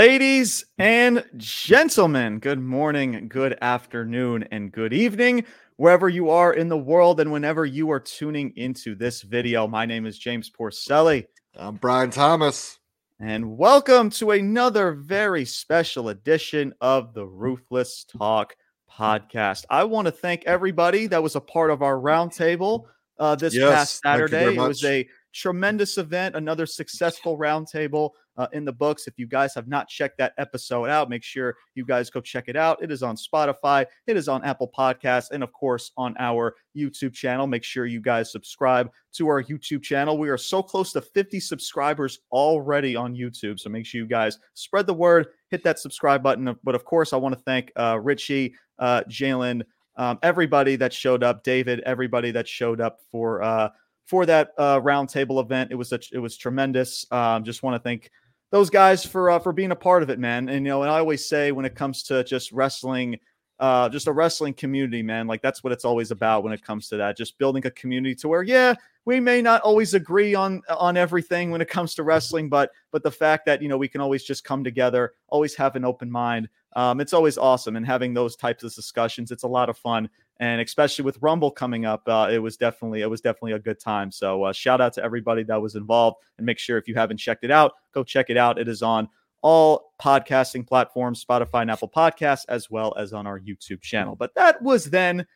[0.00, 5.44] Ladies and gentlemen, good morning, good afternoon, and good evening,
[5.76, 9.66] wherever you are in the world and whenever you are tuning into this video.
[9.68, 11.26] My name is James Porcelly.
[11.54, 12.78] I'm Bryan Thomas.
[13.20, 18.56] And welcome to another very special edition of the Ruthless Talk
[18.90, 19.66] podcast.
[19.68, 22.84] I want to thank everybody that was a part of our roundtable
[23.18, 24.54] uh, this yes, past Saturday.
[24.54, 29.06] It was a tremendous event, another successful roundtable uh, in the books.
[29.06, 32.44] If you guys have not checked that episode out, make sure you guys go check
[32.48, 32.82] it out.
[32.82, 37.12] It is on Spotify, it is on Apple Podcasts, and of course on our YouTube
[37.12, 37.46] channel.
[37.46, 40.16] Make sure you guys subscribe to our YouTube channel.
[40.16, 43.60] We are so close to 50 subscribers already on YouTube.
[43.60, 46.56] So make sure you guys spread the word, hit that subscribe button.
[46.64, 49.64] But of course, I want to thank uh, Richie, uh, Jalen,
[49.96, 53.68] um, everybody that showed up, David, everybody that showed up for uh,
[54.10, 55.70] for that uh, roundtable event.
[55.70, 57.06] It was a, it was tremendous.
[57.12, 58.10] Um, just want to thank
[58.50, 60.48] those guys for uh, for being a part of it, man.
[60.48, 63.18] And you know, and I always say when it comes to just wrestling,
[63.58, 66.88] uh, just a wrestling community, man, like that's what it's always about when it comes
[66.88, 67.16] to that.
[67.16, 71.50] Just building a community to where, yeah, we may not always agree on on everything
[71.50, 74.24] when it comes to wrestling, but but the fact that you know we can always
[74.24, 76.48] just come together, always have an open mind.
[76.76, 80.08] Um, it's always awesome, and having those types of discussions, it's a lot of fun
[80.40, 83.78] and especially with Rumble coming up, uh, it was definitely it was definitely a good
[83.78, 84.10] time.
[84.10, 87.18] So uh, shout out to everybody that was involved, and make sure if you haven't
[87.18, 88.58] checked it out, go check it out.
[88.58, 89.08] It is on
[89.42, 94.16] all podcasting platforms, Spotify and Apple Podcasts, as well as on our YouTube channel.
[94.16, 95.26] But that was then,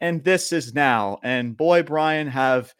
[0.00, 1.18] and this is now.
[1.22, 2.74] And boy, Bryan, have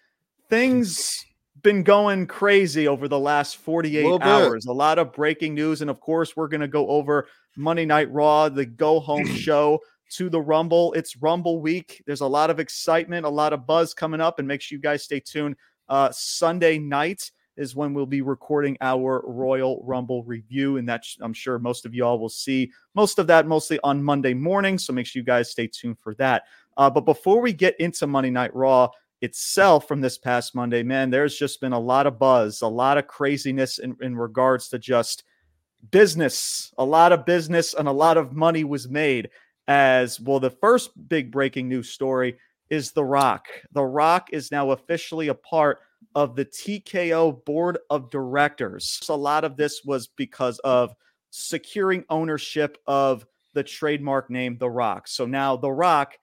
[0.48, 1.24] things
[1.62, 4.66] been going crazy over the last 48 hours.
[4.66, 5.80] A lot of breaking news.
[5.80, 9.80] And of course, we're going to go over Monday Night Raw, the go home show
[10.16, 10.92] to the Rumble.
[10.92, 12.02] It's Rumble week.
[12.06, 14.82] There's a lot of excitement, a lot of buzz coming up, and make sure you
[14.82, 15.56] guys stay tuned.
[15.88, 21.33] Uh, Sunday night is when we'll be recording our Royal Rumble review, and that I'm
[21.33, 24.78] sure most of y'all will see most of that mostly on Monday morning.
[24.78, 26.44] So make sure you guys stay tuned for that.
[26.77, 28.90] Uh, but before we get into Monday Night Raw
[29.20, 32.98] itself from this past Monday, man, there's just been a lot of buzz, a lot
[32.98, 35.24] of craziness in, in regards to just
[35.90, 36.72] business.
[36.78, 39.30] A lot of business and a lot of money was made
[39.69, 40.41] as well.
[40.41, 42.36] The first big breaking news story
[42.70, 43.47] is The Rock.
[43.73, 45.80] The Rock is now officially a part
[46.14, 48.98] of the TKO board of directors.
[49.02, 50.95] So a lot of this was because of
[51.30, 55.08] securing ownership of the trademark name The Rock.
[55.08, 56.14] So now The Rock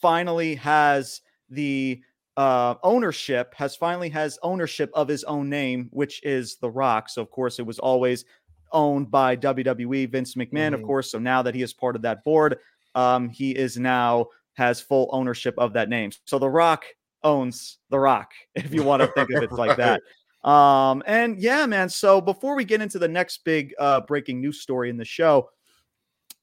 [0.00, 2.00] finally has the
[2.36, 7.08] uh, ownership has finally has ownership of his own name, which is The Rock.
[7.08, 8.24] So of course it was always
[8.72, 10.74] owned by WWE, Vince McMahon, mm-hmm.
[10.74, 11.10] of course.
[11.10, 12.58] So now that he is part of that board,
[12.94, 16.10] um, he is now has full ownership of that name.
[16.26, 16.84] So The Rock
[17.22, 20.02] owns The Rock, if you want to think of it like that.
[20.48, 21.88] Um, and yeah, man.
[21.88, 25.50] So before we get into the next big uh, breaking news story in the show,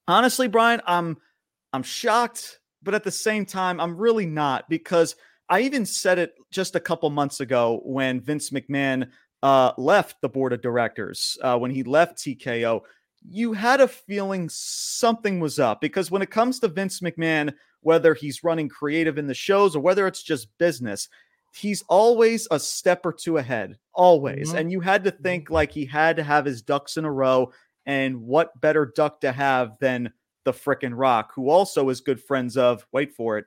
[0.07, 1.17] honestly, Bryan, I'm
[1.73, 5.15] I'm shocked, but at the same time, I'm really not because
[5.49, 9.09] I even said it just a couple months ago when Vince McMahon
[9.43, 12.81] uh, left the board of directors, uh, when he left TKO,
[13.29, 18.13] you had a feeling something was up because when it comes to Vince McMahon, whether
[18.13, 21.09] he's running creative in the shows or whether it's just business,
[21.53, 24.49] he's always a step or two ahead, always.
[24.49, 24.57] Mm-hmm.
[24.57, 25.23] And you had to mm-hmm.
[25.23, 27.51] think like he had to have his ducks in a row.
[27.85, 30.11] And what better duck to have than
[30.43, 33.45] the frickin' Rock, who also is good friends of, wait for it,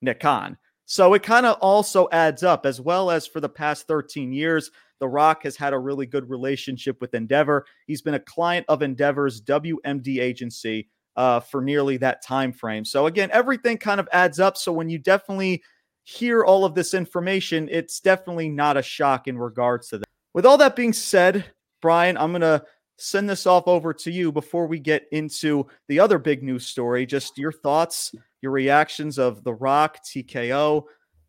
[0.00, 0.56] Nick Khan.
[0.86, 4.70] So it kind of also adds up, as well as for the past 13 years,
[5.00, 7.66] The Rock has had a really good relationship with Endeavor.
[7.86, 12.84] He's been a client of Endeavor's WME agency uh, for nearly that time frame.
[12.84, 14.56] So again, everything kind of adds up.
[14.56, 15.62] So when you definitely
[16.04, 20.06] hear all of this information, it's definitely not a shock in regards to that.
[20.32, 21.44] With all that being said,
[21.82, 22.64] Bryan, I'm to
[22.98, 27.06] send this off over to you before we get into the other big news story.
[27.06, 30.84] Just your thoughts, your reactions of The Rock, TKO,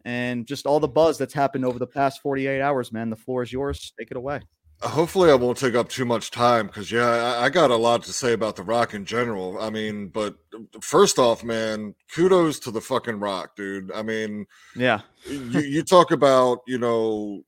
[0.06, 3.10] and just all the buzz that's happened over the past 48 hours, man.
[3.10, 3.94] The floor is yours.
[3.98, 4.42] Take it away.
[4.82, 8.04] Uh, hopefully, I won't take up too much time because, yeah, I, got a lot
[8.04, 9.60] to say about The Rock in general.
[9.60, 10.36] I mean, but
[10.82, 13.92] first off, man, kudos to The fucking Rock, dude.
[13.92, 17.44] I mean, yeah, you, you talk about, you know,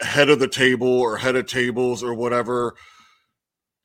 [0.00, 2.74] head of the table or head of tables or whatever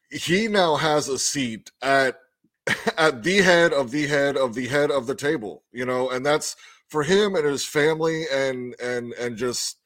[0.09, 2.17] he now has a seat at
[2.97, 6.25] at the head of the head of the head of the table you know and
[6.25, 6.55] that's
[6.89, 9.77] for him and his family and and and just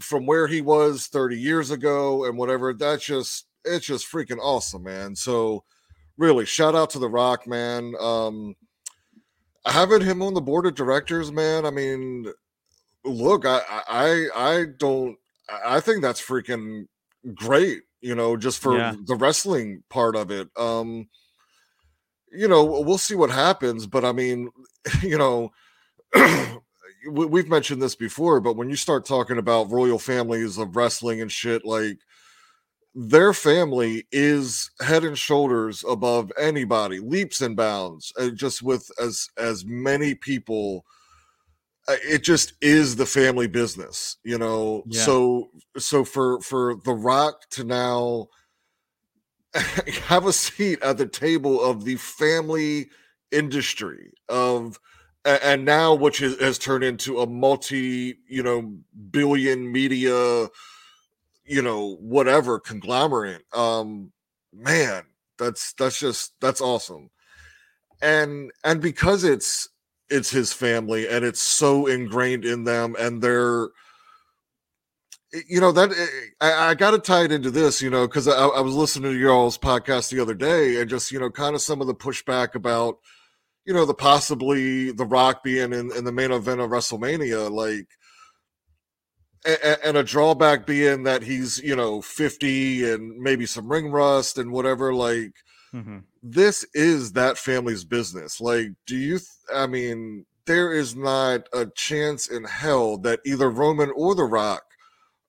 [0.00, 4.82] from where he was 30 years ago and whatever that's just it's just freaking awesome
[4.82, 5.62] man so
[6.16, 8.54] really shout out to the rock man um
[9.66, 12.26] having him on the board of directors man i mean
[13.04, 15.16] look i i i don't
[15.64, 16.86] i think that's freaking
[17.34, 18.94] great you know, just for Yeah.
[19.04, 20.48] the wrestling part of it.
[20.56, 21.08] Um,
[22.30, 24.48] you know, we'll see what happens, but I mean,
[25.02, 25.50] you know,
[27.10, 31.30] we've mentioned this before, but when you start talking about royal families of wrestling and
[31.30, 31.98] shit, like
[32.94, 39.28] their family is head and shoulders above anybody, leaps and bounds, uh, just with as
[39.36, 40.84] as many people.
[41.88, 44.84] uh, It just is the family business, you know.
[44.86, 45.02] Yeah.
[45.02, 48.28] So so for for The Rock to now
[50.04, 52.88] have a seat at the table of the family
[53.32, 54.78] industry of
[55.26, 58.74] and now which has turned into a multi you know
[59.10, 60.48] billion media
[61.44, 64.12] you know whatever conglomerate um
[64.52, 65.04] man
[65.38, 67.10] that's that's just that's awesome.
[68.02, 69.68] And and because it's
[70.08, 73.68] it's his family and it's so ingrained in them and they're
[75.48, 75.90] you know that
[76.40, 79.12] I, I got to tie it into this, you know, because I, I was listening
[79.12, 81.94] to y'all's podcast the other day, and just you know, kind of some of the
[81.94, 82.98] pushback about,
[83.66, 87.88] you know, the possibly the Rock being in, in the main event of WrestleMania, like,
[89.44, 94.38] and, and a drawback being that he's you know fifty and maybe some ring rust
[94.38, 94.94] and whatever.
[94.94, 95.32] Like,
[95.74, 96.04] Mhm.
[96.22, 98.40] this is that family's business.
[98.40, 99.18] Like, do you?
[99.18, 104.24] Th- I mean, there is not a chance in hell that either Roman or The
[104.24, 104.62] Rock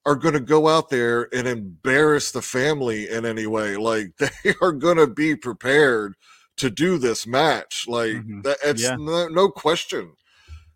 [0.06, 3.76] are going to go out there and embarrass the family in any way.
[3.76, 6.16] Like, they are going to be prepared
[6.58, 7.86] to do this match.
[7.88, 8.44] Like, Mhm.
[8.44, 8.96] that, it's Yeah.
[8.98, 10.14] no, no question.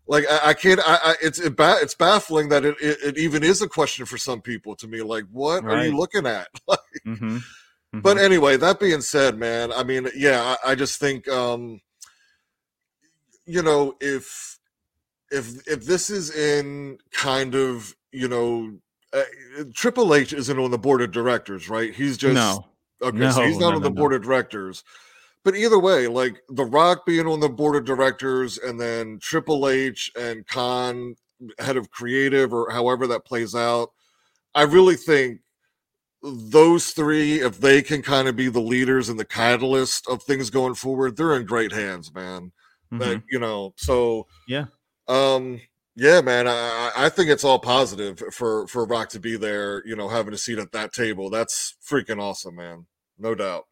[0.06, 0.80] Like I, I can't.
[0.80, 4.04] I, I it's it ba- it's baffling that it, it it even is a question
[4.04, 4.74] for some people.
[4.76, 6.48] To me, like, what are you looking at?
[7.06, 7.42] Mhm.
[7.92, 8.20] But Mhm.
[8.24, 11.80] anyway, that being said, man, I mean, yeah, I, I just think, um,
[13.46, 14.58] you know, if
[15.30, 18.78] if if this is in kind of, you know,
[19.12, 19.22] uh,
[19.74, 21.94] Triple H isn't on the board of directors, right?
[21.94, 22.66] He's just no.
[23.02, 23.94] okay, so he's not no, on the no.
[23.94, 24.84] board of directors.
[25.44, 29.68] But either way, like The Rock being on the board of directors, and then Triple
[29.68, 31.16] H and Khan,
[31.58, 33.90] head of creative, or however that plays out,
[34.54, 35.40] I really think
[36.22, 40.50] those three, if they can kind of be the leaders and the catalyst of things
[40.50, 42.52] going forward, they're in great hands, man.
[42.92, 42.98] Mhm.
[43.00, 44.66] That you know, so Yeah.
[45.08, 45.60] um,
[45.96, 46.52] yeah, man, I
[46.96, 49.82] I- I think it's all positive for for Rock to be there.
[49.86, 52.86] You know, having a seat at that table, that's freaking awesome, man.
[53.18, 53.66] No doubt.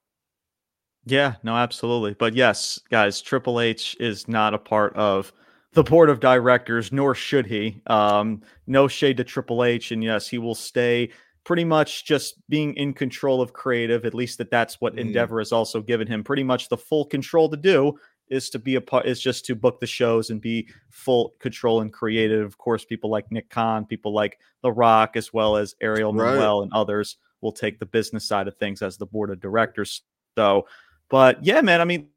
[1.07, 2.15] Yeah, no, absolutely.
[2.15, 5.33] But yes, guys, Triple H is not a part of
[5.73, 7.81] the board of directors, nor should he.
[7.87, 11.11] Um, no shade to Triple H, and yes, he will stay
[11.45, 14.05] pretty much just being in control of creative.
[14.05, 14.99] At least that that's what Mhm.
[15.01, 17.99] Endeavor has also given him pretty much the full control to do
[18.29, 21.81] is to be a part is just to book the shows and be full control
[21.81, 22.47] and creative.
[22.47, 26.27] Of course, people like Nick Khan, people like The Rock, as well as Ariel Right.
[26.35, 30.03] Manuel and others will take the business side of things as the board of directors.
[30.37, 30.67] So
[31.11, 32.09] but yeah, man, I mean,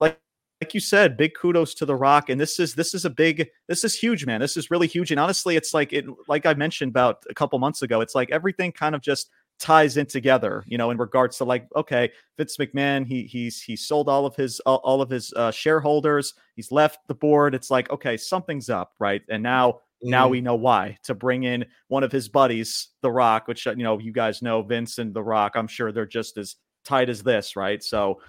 [0.00, 0.18] like
[0.62, 3.48] like you said, big kudos to The Rock, and this is this is a big
[3.68, 4.40] this is huge, man.
[4.40, 7.58] This is really huge, and honestly, it's like it like I mentioned about a couple
[7.58, 8.00] months ago.
[8.00, 11.66] It's like everything kind of just ties in together, you know, in regards to like
[11.76, 15.50] okay, Vince McMahon, he he's he sold all of his all, all of his uh,
[15.50, 16.34] shareholders.
[16.56, 17.54] He's left the board.
[17.54, 19.22] It's like okay, something's up, right?
[19.28, 20.30] And now now Mhm.
[20.30, 23.84] we know why to bring in one of his buddies, The Rock, which uh, you
[23.84, 25.52] know you guys know Vince and The Rock.
[25.56, 27.82] I'm sure they're just as tight as this, right?
[27.84, 28.20] So,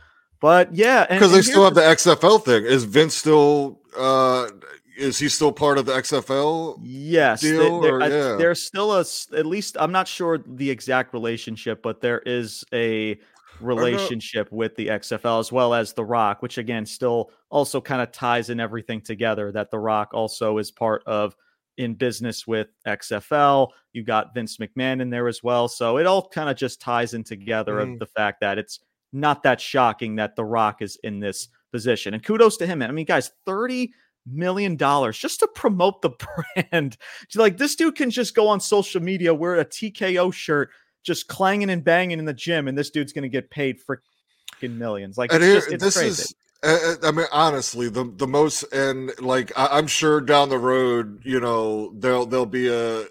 [0.41, 2.65] but yeah, because they still have the XFL thing.
[2.65, 3.79] Is Vince still?
[3.97, 4.49] uh
[4.97, 6.79] Is he still part of the XFL?
[6.83, 8.35] Yes, deal, there- or- I- yeah.
[8.37, 9.05] there's still a.
[9.37, 13.19] at least I'm not sure the exact relationship, but there is a
[13.59, 18.11] relationship with the XFL as well as The Rock, which again still also kind of
[18.11, 19.51] ties in everything together.
[19.51, 21.35] That The Rock also is part of
[21.77, 23.69] in business with XFL.
[23.93, 27.13] You got Vince McMahon in there as well, so it all kind of just ties
[27.13, 27.93] in together Mhm.
[27.93, 28.79] of the fact that it's
[29.13, 32.13] not that shocking that The Rock is in this position.
[32.13, 32.81] And kudos to him.
[32.81, 33.93] I mean, guys, thirty
[34.25, 36.10] million dollars just to promote the
[36.72, 36.98] brand.
[37.36, 40.69] like this dude can just go on social media, wear a TKO shirt,
[41.03, 45.17] just clanging and banging in the gym, and this dude's gonna get paid freaking millions.
[45.17, 46.10] Like it's just it's this crazy.
[46.24, 51.21] is i mean honestly the the most and like I, i'm sure down the road
[51.23, 53.05] you know there'll there'll be a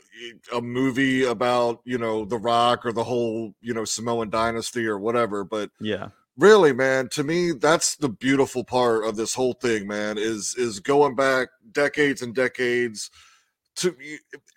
[0.52, 4.98] a movie about you know the rock or the whole you know samoan dynasty or
[4.98, 6.08] whatever but yeah.
[6.36, 10.80] really man to me that's the beautiful part of this whole thing man is is
[10.80, 13.10] going back decades and decades
[13.76, 13.94] to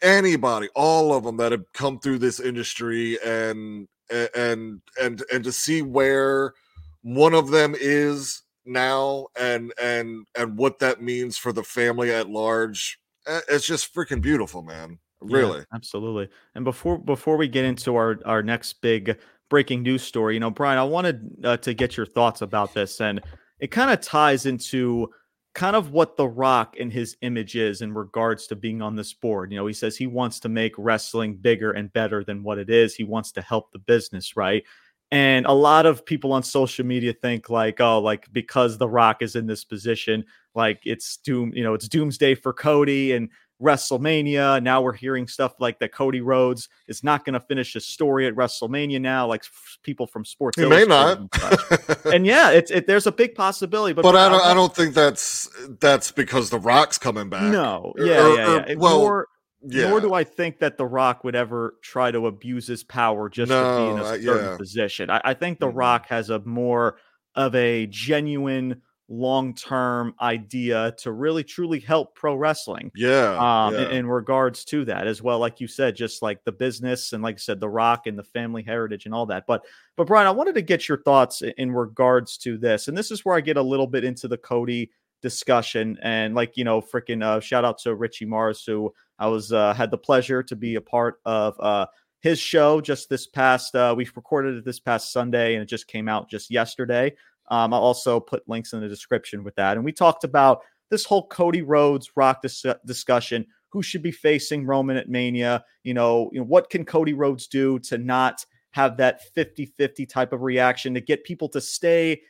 [0.01, 3.87] anybody all of them that have come through this industry and
[4.33, 6.53] and and and to see where
[7.01, 12.29] one of them is now and and and what that means for the family at
[12.29, 16.29] large eh, it's just freaking beautiful man Really, yeah, absolutely.
[16.55, 19.17] And before before we get into our our next big
[19.49, 23.01] breaking news story, you know, Brian, I wanted uh, to get your thoughts about this,
[23.01, 23.21] and
[23.59, 25.09] it kind of ties into
[25.55, 29.13] kind of what The Rock and his image is in regards to being on this
[29.13, 29.51] board.
[29.51, 32.69] You know, he says he wants to make wrestling bigger and better than what it
[32.69, 32.95] is.
[32.95, 34.63] He wants to help the business, right?
[35.11, 39.21] And a lot of people on social media think like, oh, like because The Rock
[39.21, 40.23] is in this position,
[40.53, 43.29] like it's doom, you know, it's doomsday for Cody and
[43.61, 44.61] WrestleMania.
[44.61, 48.27] Now we're hearing stuff like that Cody Rhodes is not going to finish his story
[48.27, 50.59] at WrestleMania now, like f- people from Sports.
[50.59, 51.17] He may not.
[51.17, 54.73] And, and yeah, it's it, there's a big possibility, but but I don't I don't
[54.73, 55.49] think that's
[55.79, 57.51] that's because the Rock's coming back.
[57.51, 58.73] No, yeah, or, yeah, yeah.
[58.73, 59.27] Or, well, nor,
[59.65, 59.89] yeah.
[59.89, 63.49] nor do I think that the Rock would ever try to abuse his power just
[63.49, 64.57] no, to be in a certain uh, yeah.
[64.57, 65.09] position.
[65.09, 65.77] I, I, think the mm-hmm.
[65.77, 66.97] Rock has a more
[67.35, 72.91] of a genuine long term idea to really truly help pro wrestling.
[72.95, 73.89] Yeah, um, yeah.
[73.89, 77.23] In, in, regards to that as well, like you said, just like the business and
[77.23, 79.45] like I said, the rock and the family heritage and all that.
[79.47, 79.65] But
[79.97, 83.11] but Bryan, I wanted to get your thoughts in, in regards to this, and this
[83.11, 86.81] is where I get a little bit into the Cody discussion and like you know
[86.81, 90.55] freaking uh, shout out to richie mars who i was uh, had the pleasure to
[90.55, 91.85] be a part of uh
[92.21, 95.87] his show just this past uh we recorded it this past sunday and it just
[95.87, 97.13] came out just yesterday
[97.49, 99.75] um, I'll also put links in the description with that.
[99.75, 103.45] And we talked about this whole Cody Rhodes Rock dis- discussion.
[103.69, 105.63] Who should be facing Roman at Mania?
[105.83, 110.05] You know, you know, what can Cody Rhodes do to not have that 50 50
[110.05, 112.21] type of reaction to get people to stay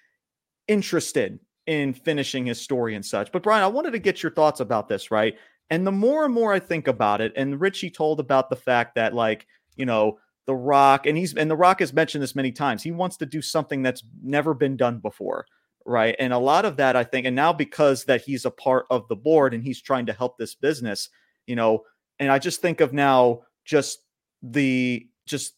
[0.68, 3.32] interested in finishing his story and such.
[3.32, 5.38] But Bryan, I wanted to get your thoughts about this, right?
[5.70, 8.96] And the more and more I think about it, and Richie told about the fact
[8.96, 9.46] that, like,
[9.76, 12.82] you know, the Rock, and he's and The Rock has mentioned this many times.
[12.82, 15.46] He wants to do something that's never been done before,
[15.86, 16.16] right?
[16.18, 19.08] And a lot of that, I think, and now because that he's a part of
[19.08, 21.10] the board and he's trying to help this business,
[21.46, 21.84] you know,
[22.18, 24.00] and I just think of now just
[24.42, 25.54] the just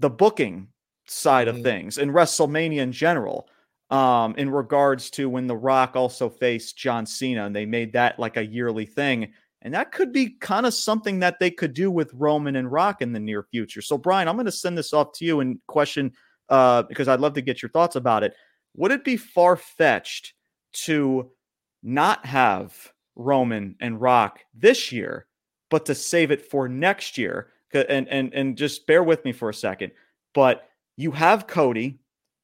[0.00, 0.66] the booking
[1.06, 1.64] side of mm-hmm.
[1.64, 3.48] things and WrestleMania in general.
[3.94, 8.18] Um, in regards to when The Rock also faced John Cena, and they made that
[8.18, 9.32] like a yearly thing
[9.64, 13.00] and that could be kind of something that they could do with Roman and Rock
[13.00, 13.80] in the near future.
[13.80, 16.12] So, Bryan, I'm going to send this off to you and question
[16.50, 18.34] uh, because I'd love to get your thoughts about it.
[18.76, 20.34] Would it be far fetched
[20.84, 21.30] to
[21.82, 25.26] not have Roman and Rock this year,
[25.70, 27.48] but to save it for next year?
[27.72, 29.92] And and and just bear with me for a second.
[30.32, 31.98] But you have Cody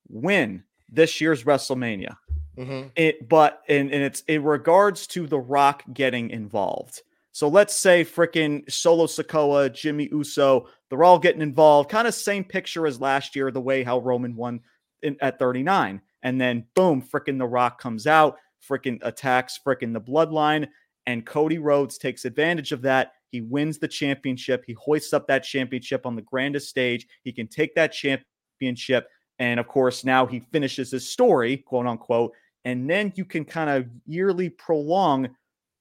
[0.09, 2.17] win this year's WrestleMania.
[2.57, 2.89] Mm-hmm.
[2.97, 7.03] It, but in, and it's in regards to The Rock getting involved.
[7.33, 11.89] So let's say freaking Solo Sikoa, Jimmy Uso, they're all getting involved.
[11.89, 14.61] Kind of same picture as last year, the way how Roman won
[15.03, 16.03] in, at 39.
[16.23, 18.37] And then boom, freaking The Rock comes out,
[18.69, 20.69] freaking attacks freaking the bloodline.
[21.07, 23.13] And Cody Rhodes takes advantage of that.
[23.29, 24.65] He wins the championship.
[24.67, 27.07] He hoists up that championship on the grandest stage.
[27.23, 29.09] He can take that championship.
[29.41, 32.33] And of course, now he finishes his story, quote unquote.
[32.65, 35.31] And then you can kind of yearly prolong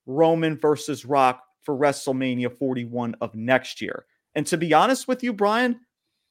[0.08, 4.06] Roman versus Rock for WrestleMania 41 of next year.
[4.34, 5.82] And to be honest with you, Bryan,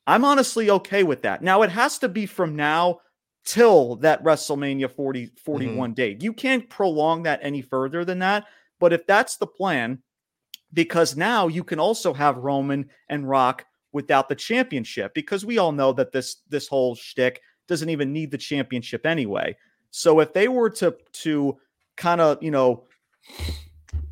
[0.07, 1.43] I'm honestly okay with that.
[1.43, 3.01] Now, it has to be from now
[3.45, 5.95] till that WrestleMania 40, 41 mm-hmm.
[5.95, 6.23] date.
[6.23, 8.47] You can't prolong that any further than that.
[8.81, 10.03] But if that's the plan,
[10.73, 15.73] because now you can also have Roman and Rock without the championship, because we all
[15.73, 19.57] know that this this whole shtick doesn't even need the championship anyway.
[19.91, 21.57] So if they were to to
[21.97, 22.85] kind of you know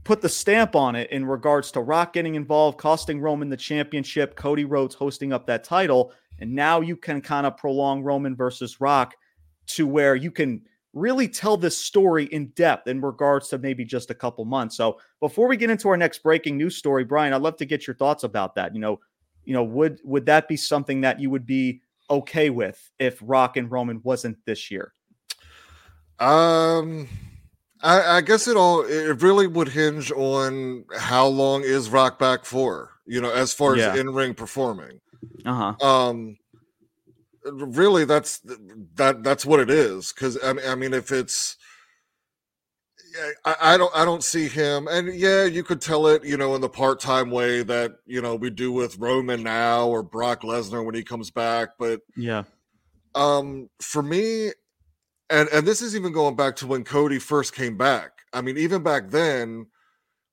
[0.04, 4.36] put the stamp on it in regards to Rock getting involved, costing Roman the championship,
[4.36, 6.12] Cody Rhodes hosting up that title.
[6.38, 9.16] And now you can kind of prolong Roman versus Rock
[9.68, 14.10] to where you can really tell this story in depth in regards to maybe just
[14.10, 14.76] a couple months.
[14.76, 17.86] So before we get into our next breaking news story, Bryan, I'd love to get
[17.86, 18.74] your thoughts about that.
[18.74, 19.00] You know,
[19.46, 23.56] you know, would would that be something that you would be okay with if Rock
[23.56, 24.92] and Roman wasn't this year?
[26.18, 27.08] Um
[27.82, 32.44] I, I, guess it all it really would hinge on how long is Rock back
[32.44, 33.92] for, you know, as far yeah.
[33.92, 35.00] as in ring performing.
[35.44, 35.86] Uh huh.
[35.86, 36.38] Um,
[37.44, 38.40] really, that's
[38.94, 40.12] that that's what it is.
[40.12, 41.56] Because I mean, I mean, if it's
[43.44, 46.54] I, I, don't I don't see him, and yeah, you could tell it, you know,
[46.54, 50.42] in the part time way that you know we do with Roman now or Brock
[50.42, 51.70] Lesnar when he comes back.
[51.78, 52.44] But yeah,
[53.14, 54.50] um, for me,
[55.30, 58.12] and and this is even going back to when Cody first came back.
[58.32, 59.66] I mean, even back then,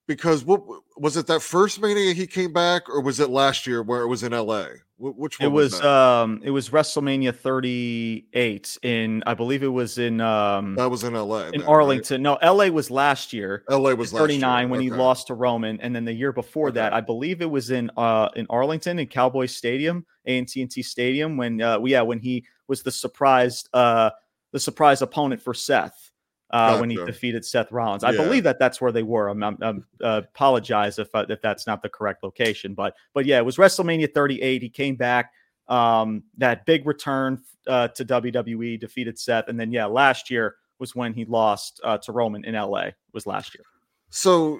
[0.07, 0.61] because what
[0.97, 4.07] was it that first Mania he came back, or was it last year where it
[4.07, 4.67] was in LA?
[5.11, 9.97] which one it was, was um it was WrestleMania 38 in I believe it was
[9.97, 12.23] in um that was in LA in Arlington.
[12.23, 12.39] Right?
[12.41, 13.63] No, LA was last year.
[13.69, 14.85] LA was 39 when okay.
[14.85, 16.75] he lost to Roman, and then the year before okay.
[16.75, 21.61] that, I believe it was in uh in Arlington in Cowboy Stadium, AT&T Stadium when
[21.61, 24.09] uh yeah when he was the surprise uh
[24.51, 26.11] the surprise opponent for Seth
[26.53, 26.81] uh, gotcha.
[26.81, 28.03] when he defeated Seth Rollins.
[28.03, 28.23] I yeah.
[28.23, 29.27] believe that that's where they were.
[29.27, 33.25] I'm, I'm, I'm uh, apologize if uh, if that's not the correct location, but but
[33.25, 34.61] yeah, it was WrestleMania 38.
[34.61, 35.33] He came back.
[35.67, 40.95] Um, that big return uh, to WWE, defeated Seth, and then yeah, last year was
[40.95, 42.89] when he lost uh, to Roman in LA.
[43.13, 43.63] Was last year.
[44.11, 44.59] So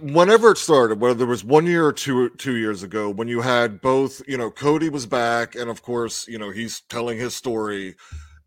[0.00, 3.40] whenever it started, whether it was one year or two two years ago, when you
[3.40, 7.34] had both, you know, Cody was back, and of course, you know, he's telling his
[7.34, 7.96] story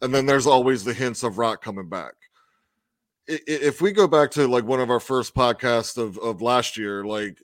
[0.05, 2.13] and then there's always the hints of Rock coming back.
[3.27, 7.03] If we go back to like one of our first podcasts of, of last year,
[7.03, 7.39] like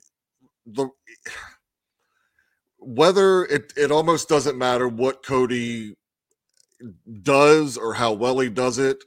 [0.64, 0.88] the
[2.78, 5.96] whether it, it almost doesn't matter what Cody
[7.22, 8.98] does or how well he does it.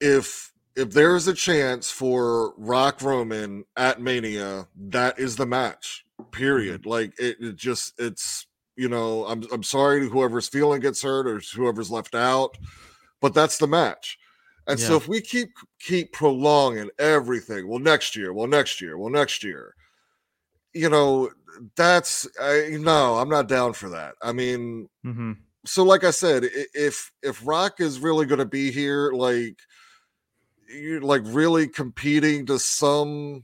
[0.00, 6.06] If if there is a chance for Rock Roman at Mania, that is the match.
[6.30, 6.82] Period.
[6.82, 6.90] Mm-hmm.
[6.90, 8.46] Like it, it just it's
[8.78, 12.56] you know, I'm I'm sorry to whoever's feeling gets hurt or whoever's left out,
[13.20, 14.16] but that's the match.
[14.68, 14.86] And yeah.
[14.86, 15.48] so if we keep
[15.80, 19.74] keep prolonging everything, well, next year, well, next year, well, next year,
[20.74, 21.28] you know,
[21.76, 24.14] that's I, no, I'm not down for that.
[24.22, 25.32] I mean, mm-hmm.
[25.66, 29.58] so like I said, if if Rock is really going to be here, like
[30.72, 33.42] you're like really competing to some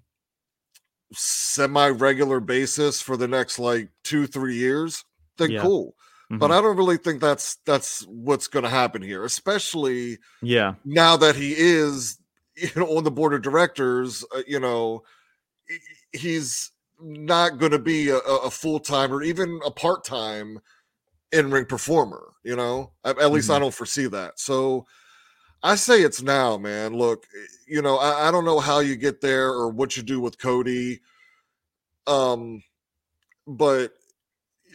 [1.13, 5.05] semi regular basis for the next like two three years
[5.37, 5.63] then yeah.
[5.63, 5.95] cool.
[6.31, 6.39] Mm-hmm.
[6.39, 10.75] But I don't really think that's that's what's going to happen here, especially yeah.
[10.85, 12.19] Now that he is
[12.57, 15.03] you know on the board of directors, uh, you know,
[16.13, 20.61] he's not going to be a, a full time or even a part time
[21.33, 22.33] in ring performer.
[22.43, 23.57] You know, at, at least mm-hmm.
[23.57, 24.39] I don't foresee that.
[24.39, 24.87] So
[25.63, 26.95] I say it's now, man.
[26.95, 27.27] Look,
[27.67, 30.39] you know, I, I don't know how you get there or what you do with
[30.39, 31.01] Cody.
[32.07, 32.63] Um,
[33.47, 33.93] but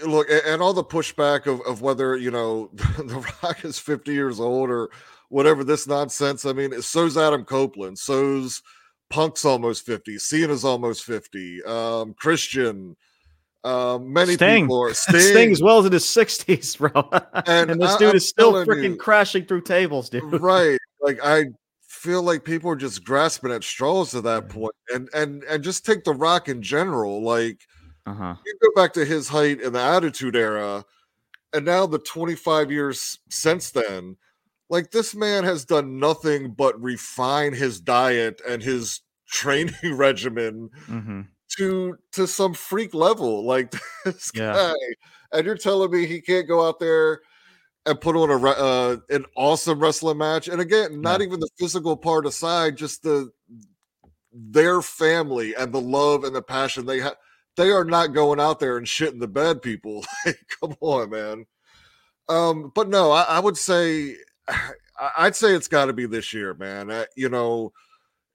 [0.06, 4.40] look and all the pushback of, of whether you know the rock is 50 years
[4.40, 4.90] old or
[5.30, 8.62] whatever this nonsense i mean so's adam copeland so's
[9.10, 12.96] punk's almost 50 cena's almost 50 um christian
[13.64, 14.66] um many Sting.
[14.66, 15.20] people are Sting.
[15.20, 15.52] Sting.
[15.52, 17.10] as well as in his 60s bro.
[17.46, 20.24] And, and this dude I, is still freaking crashing through tables dude.
[20.42, 20.80] Right.
[21.02, 21.46] Like i
[21.90, 24.76] feel like people are just grasping at straws at that point.
[24.94, 27.68] And and and just take the rock in general like
[28.10, 28.36] uh-huh.
[28.46, 30.84] You go back to his height in the Attitude Era,
[31.54, 34.18] and now the 25 years since then,
[34.70, 41.22] like this man has done nothing but refine his diet and his training regimen mm-hmm.
[41.58, 43.46] to to some freak level.
[43.46, 44.54] Like this yeah.
[44.54, 47.22] guy, and you're telling me he can't go out there
[47.86, 50.48] and put on a uh, an awesome wrestling match.
[50.48, 51.28] And again, not yeah.
[51.28, 53.32] even the physical part aside, just the
[54.32, 57.16] their family and the love and the passion they have
[57.60, 60.06] they are not going out there and shitting the bed people.
[60.62, 61.46] come on, man.
[62.30, 64.16] Um, but no, I, I would say
[65.18, 66.90] I'd say it's got to be this year, man.
[66.90, 67.74] Uh, you know,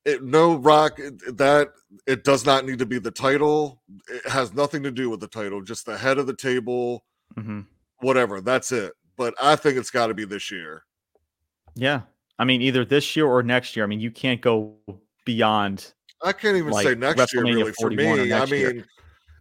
[0.04, 0.98] it, no rock
[1.32, 1.70] that
[2.06, 3.80] it does not need to be the title.
[4.08, 7.60] It has nothing to do with the title, just the head of the table, mm-hmm.
[8.00, 8.42] whatever.
[8.42, 8.92] That's it.
[9.16, 10.84] But I think it's got to be this year.
[11.74, 12.02] Yeah,
[12.38, 13.84] I mean, either this year or next year.
[13.84, 14.74] I mean, you can't go
[15.24, 15.94] beyond.
[16.22, 17.72] I can't even like say next year, really.
[17.72, 18.84] For me, I mean, year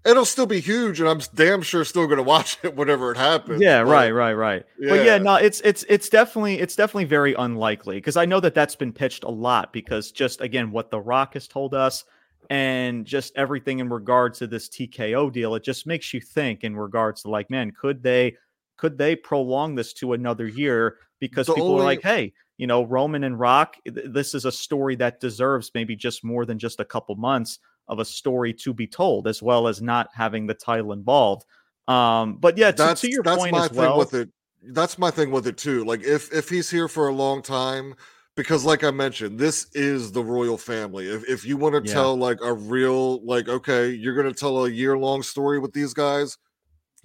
[0.05, 3.17] it'll still be huge, and I'm damn sure still going to watch it whenever it
[3.17, 3.61] happens.
[3.61, 4.65] Yeah, but, right, right, right.
[4.79, 4.89] Yeah.
[4.89, 8.55] But yeah, no, it's it's it's definitely it's definitely very unlikely because I know that
[8.55, 12.03] that's been pitched a lot because just again what The Rock has told us
[12.49, 16.75] and just everything in regards to this TKO deal, it just makes you think in
[16.75, 18.35] regards to like, man, could they
[18.77, 21.81] could they prolong this to another year because the people only...
[21.81, 25.95] are like, hey, you know, Roman and Rock, this is a story that deserves maybe
[25.95, 29.67] just more than just a couple months of a story to be told, as well
[29.67, 31.45] as not having the title involved.
[31.87, 33.91] Um, but yeah, to, that's, to your that's point my as well.
[33.91, 34.29] Thing with it,
[34.73, 35.83] that's my thing with it too.
[35.83, 37.95] Like if if he's here for a long time,
[38.35, 41.07] because like I mentioned, this is the royal family.
[41.07, 41.93] If if you want to yeah.
[41.93, 45.93] tell like a real like okay, you're gonna tell a year long story with these
[45.93, 46.37] guys,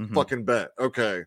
[0.00, 0.14] mm-hmm.
[0.14, 0.70] fucking bet.
[0.78, 1.24] Okay.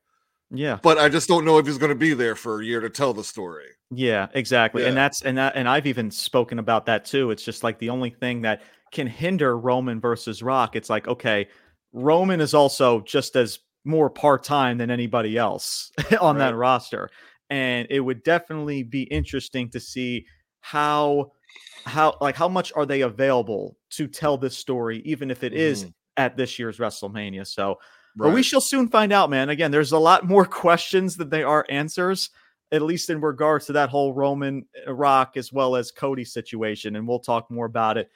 [0.52, 0.80] Yeah.
[0.82, 2.90] But I just don't know if he's going to be there for a year to
[2.90, 3.68] tell the story.
[3.90, 4.84] Yeah, exactly.
[4.84, 4.90] Yeah.
[4.90, 7.32] And that's and that and I've even spoken about that too.
[7.32, 8.62] It's just like the only thing that
[8.92, 11.48] can hinder Roman versus Rock, it's like, okay,
[11.94, 16.50] Roman is also just as more part time than anybody else on right.
[16.50, 17.10] that roster.
[17.50, 20.26] And it would definitely be interesting to see
[20.62, 21.32] how
[21.86, 25.86] how like how much are they available to tell this story, even if it is
[25.86, 25.94] Mhm.
[26.18, 27.46] at this year's WrestleMania.
[27.48, 27.80] So,
[28.16, 29.50] but we shall soon find out, man.
[29.50, 32.30] Again, there's a lot more questions than they are answers,
[32.72, 36.96] at least in regards to that whole Roman uh, Rock as well as Cody situation.
[36.96, 38.10] And we'll talk more about it,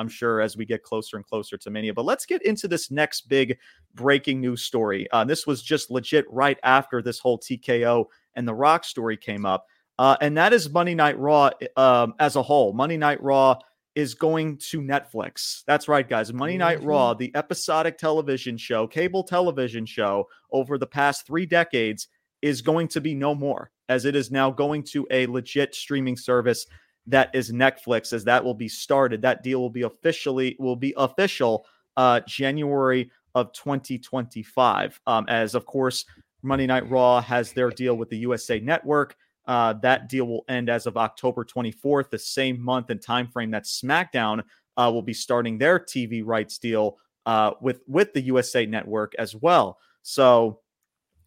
[0.00, 1.94] I'm sure, as we get closer and closer to Mania.
[1.94, 3.58] But let's get into this next big
[3.94, 5.06] breaking news story.
[5.12, 9.44] Uh, this was just legit right after this whole TKO and the Rock story came
[9.44, 9.66] up.
[9.98, 12.72] Uh, and that is Monday Night Raw um, as a whole.
[12.72, 13.56] Monday Night Raw
[13.94, 15.62] is going to Netflix.
[15.66, 16.32] That's right, guys.
[16.32, 16.86] Monday Night Mhm.
[16.86, 22.08] Raw, the episodic television show, cable television show over the past three decades,
[22.40, 26.16] is going to be no more, as it is now going to a legit streaming
[26.16, 26.66] service
[27.10, 29.22] that is Netflix, as that will be started.
[29.22, 35.00] That deal will be officially will be official uh, January of 2025.
[35.06, 36.04] Um, as of course,
[36.42, 39.16] Monday Night Raw has their deal with the USA Network.
[39.46, 43.50] Uh, that deal will end as of October 24th, the same month and time frame
[43.50, 44.42] that SmackDown
[44.76, 49.34] uh, will be starting their TV rights deal uh, with with the USA Network as
[49.34, 49.78] well.
[50.02, 50.60] So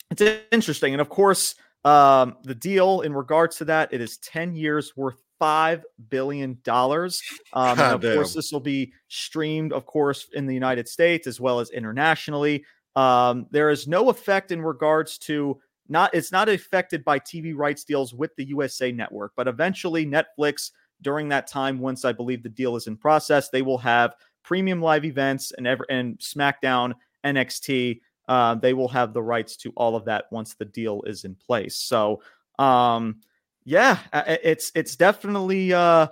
[0.10, 4.56] it's interesting, and of course, um, the deal in regards to that it is 10
[4.56, 7.22] years worth five billion dollars.
[7.52, 11.42] Um, of God course, this will be streamed, of course, in the United States as
[11.42, 12.64] well as internationally.
[12.96, 17.84] Um, there is no effect in regards to not it's not affected by TV rights
[17.84, 22.48] deals with the USA network, but eventually Netflix during that time, once I believe the
[22.48, 26.94] deal is in process, they will have premium live events and ever and SmackDown,
[27.26, 28.00] NXT.
[28.30, 31.36] Uh, they will have the rights to all of that once the deal is in
[31.36, 31.76] place.
[31.76, 32.22] So,
[32.60, 33.20] um,
[33.66, 34.00] yeah,
[34.44, 36.08] it's it's definitely uh,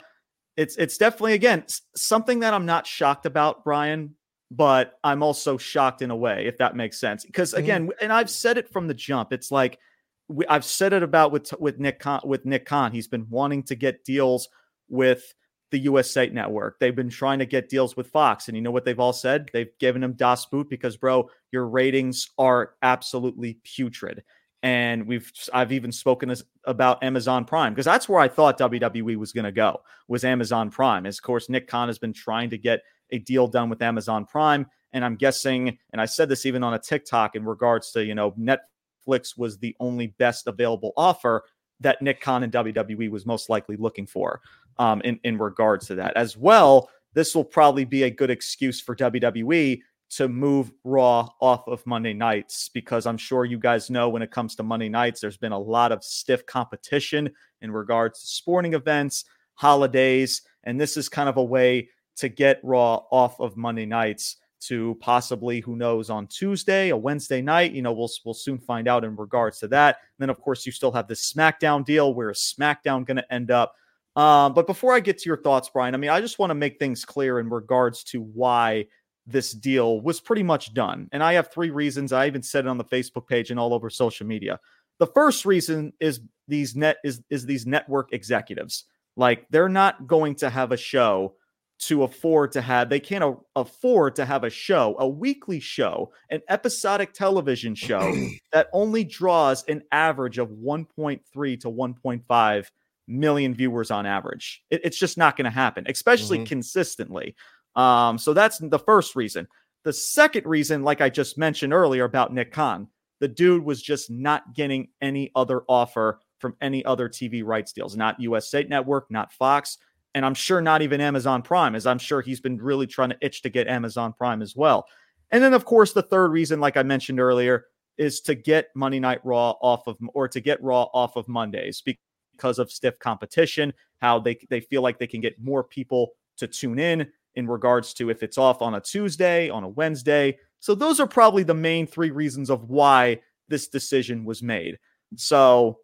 [0.58, 1.64] it's it's definitely again
[1.96, 4.16] something that I'm not shocked about, Bryan.
[4.54, 7.24] But I'm also shocked in a way, if that makes sense.
[7.26, 7.58] Because Mhm.
[7.58, 9.32] again, and I've said it from the jump.
[9.32, 9.80] It's like
[10.28, 12.92] we, I've said it about with with Nick Khan, with Nick Khan.
[12.92, 14.50] He's been wanting to get deals
[14.90, 15.24] with
[15.72, 16.80] the USA Network.
[16.80, 19.50] They've been trying to get deals with Fox, and you know what they've all said?
[19.54, 24.22] They've given him Das Boot because, bro, your ratings are absolutely putrid.
[24.64, 26.34] And we've I've even spoken
[26.66, 30.70] about Amazon Prime because that's where I thought WWE was going to go was Amazon
[30.70, 31.06] Prime.
[31.06, 34.26] As of course, Nick Khan has been trying to get a deal done with Amazon
[34.26, 38.06] Prime, and I'm guessing, and I said this even on a TikTok in regards to
[38.06, 41.44] you know Netflix was the only best available offer
[41.80, 44.42] that Nick Khan and WWE was most likely looking for
[44.78, 46.90] um, in in regards to that as well.
[47.14, 52.14] This will probably be a good excuse for WWE to move Raw off of Monday
[52.14, 55.54] nights because I'm sure you guys know when it comes to Monday nights, there's been
[55.54, 61.30] a lot of stiff competition in regards to sporting events, holidays, and this is kind
[61.30, 66.28] of a way to get Raw off of Monday nights to possibly, who knows, on
[66.28, 67.72] Tuesday, a Wednesday night.
[67.72, 69.96] You know, we'll we'll soon find out in regards to that.
[69.96, 72.14] And then, of course, you still have this SmackDown deal.
[72.14, 73.76] Where is SmackDown going to end up?
[74.16, 76.56] Um, but before I get to your thoughts, Bryan, I mean, I just want to
[76.56, 78.88] make things clear in regards to why
[79.28, 81.08] this deal was pretty much done.
[81.12, 82.12] And I have three reasons.
[82.12, 84.60] I even said it on the Facebook page and all over social media.
[85.00, 88.86] The first reason is these net is is these network executives.
[89.18, 91.36] Like they're not going to have a show
[91.80, 96.12] to afford to have they can't a- afford to have a show, a weekly show,
[96.30, 98.14] an episodic television show
[98.54, 102.66] that only draws an average of 1.3 to 1.5
[103.08, 104.62] million viewers on average.
[104.70, 106.46] It- it's just not going to happen, especially Mhm.
[106.48, 107.36] consistently.
[107.76, 109.48] Um, so that's the first reason.
[109.84, 112.88] The second reason, like I just mentioned earlier about Nick Khan,
[113.20, 117.96] the dude was just not getting any other offer from any other TV rights deals,
[117.96, 119.78] not USA Network, not Fox,
[120.14, 123.18] and I'm sure not even Amazon Prime, as I'm sure he's been really trying to
[123.22, 124.86] itch to get Amazon Prime as well.
[125.32, 127.66] And then, of course, the third reason, like I mentioned earlier,
[127.98, 131.82] is to get Monday Night Raw off of, or to get Raw off of Mondays
[131.82, 136.48] because of stiff competition, how they they feel like they can get more people to
[136.48, 140.38] tune in in regards to if it's off on a Tuesday, on a Wednesday.
[140.60, 144.78] So those are probably the main three reasons of why this decision was made.
[145.16, 145.80] So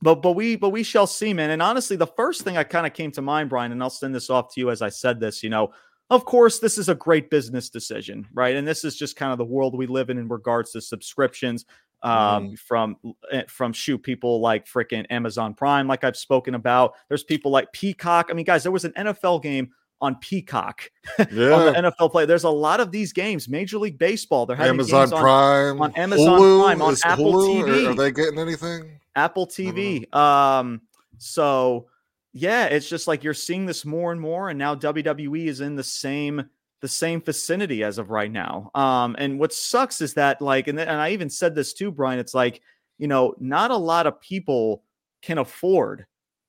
[0.00, 1.50] but but we but we shall see, man.
[1.50, 4.14] And honestly, the first thing I kind of came to mind, Bryan, and I'll send
[4.14, 5.72] this off to you as I said this, you know,
[6.10, 8.56] of course, this is a great business decision, right?
[8.56, 11.64] And this is just kind of the world we live in in regards to subscriptions
[12.04, 12.96] um from
[13.32, 17.72] eh, from shoot people like freaking Amazon Prime like I've spoken about there's people like
[17.72, 22.24] Peacock I mean guys there was an NFL game on Peacock on the NFL play
[22.24, 25.80] there's a lot of these games Major League Baseball they're having Amazon games on Prime.
[25.80, 27.90] on Amazon Hulu, Prime, on Apple Hulu, TV.
[27.90, 28.98] Are, they getting anything?
[29.16, 30.14] Apple TV.
[30.14, 30.80] Um,
[31.18, 31.86] so
[32.32, 35.74] yeah, it's just like you're seeing this more and more, and now WWE is in
[35.74, 36.48] the same
[36.80, 38.70] the same vicinity as of right now.
[38.74, 42.20] Um, and what sucks is that like, and, and I even said this too, Bryan.
[42.20, 42.62] It's like
[42.98, 44.82] you know, not a lot of people
[45.22, 46.06] can afford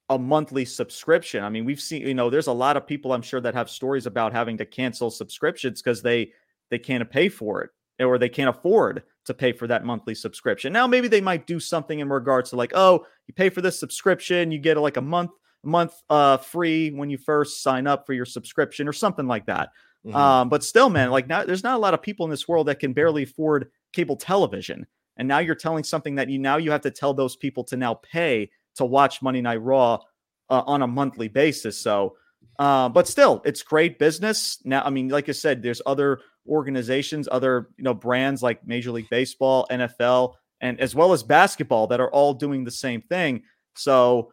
[0.10, 1.44] a monthly subscription.
[1.44, 3.70] I mean, we've seen, you know, there's a lot of people I'm sure that have
[3.70, 6.32] stories about having to cancel subscriptions because they
[6.70, 10.74] they can't pay for it or they can't afford to pay for that monthly subscription.
[10.74, 13.80] Now maybe they might do something in regards to like, oh, you pay for this
[13.80, 18.14] subscription, you get like a month month uh free when you first sign up for
[18.14, 19.70] your subscription or something like that.
[20.06, 20.16] Mm-hmm.
[20.16, 22.68] Um, but still, man, like now there's not a lot of people in this world
[22.68, 24.88] that can barely afford cable television.
[25.18, 27.78] And now you're telling something that you now you have to tell those people to
[27.78, 30.00] now pay to watch Monday Night Raw
[30.50, 31.78] uh, on a monthly basis.
[31.78, 32.16] So,
[32.58, 34.60] uh, but still, it's great business.
[34.66, 38.92] Now, I mean, like I said, there's other organizations, other you know brands like Major
[38.92, 43.44] League Baseball, NFL, and as well as basketball that are all doing the same thing.
[43.76, 44.32] So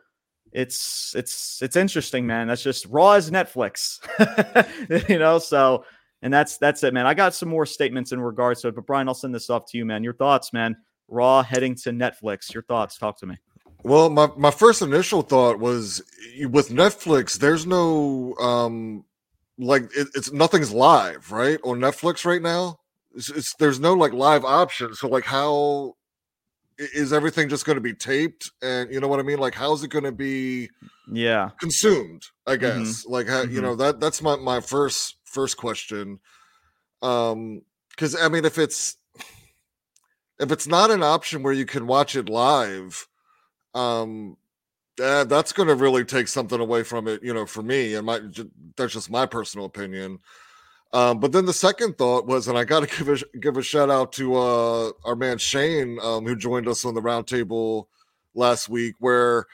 [0.53, 2.49] it's it's it's interesting, man.
[2.49, 3.99] That's just raw as Netflix,
[5.09, 5.38] you know.
[5.38, 5.85] So
[6.22, 7.07] and that's that's it, man.
[7.07, 9.66] I got some more statements in regards to it, but Bryan, I'll send this off
[9.70, 10.03] to you, man.
[10.03, 10.77] Your thoughts, man.
[11.09, 12.53] Raw heading to Netflix.
[12.53, 12.99] Your thoughts.
[12.99, 13.37] Talk to me.
[13.83, 16.03] Well, my, my first initial thought was
[16.49, 19.05] with Netflix, there's no um
[19.59, 21.59] like it, it's nothing's live, right?
[21.65, 22.81] On Netflix right now.
[23.15, 24.95] It's, it's there's no like live option.
[24.95, 25.97] So like how
[26.79, 29.83] is everything just going to be taped and you know what i mean like how's
[29.83, 30.69] it going to be
[31.11, 32.61] yeah consumed i mm-hmm.
[32.61, 33.12] guess mm-hmm.
[33.12, 33.55] like how, mm-hmm.
[33.55, 36.19] you know that that's my my first first question
[37.03, 38.97] um because i mean if it's
[40.39, 43.09] if it's not an option where you can watch it live
[43.77, 44.37] um
[45.03, 48.07] uh, that's going to really take something away from it you know for me and
[48.07, 48.19] my
[48.77, 50.19] that's just my personal opinion.
[50.93, 53.62] Um, but then the second thought was, and I got to give a give a
[53.62, 57.87] shout out to uh, our man Shane, um, who joined us on the roundtable
[58.35, 59.47] last week, where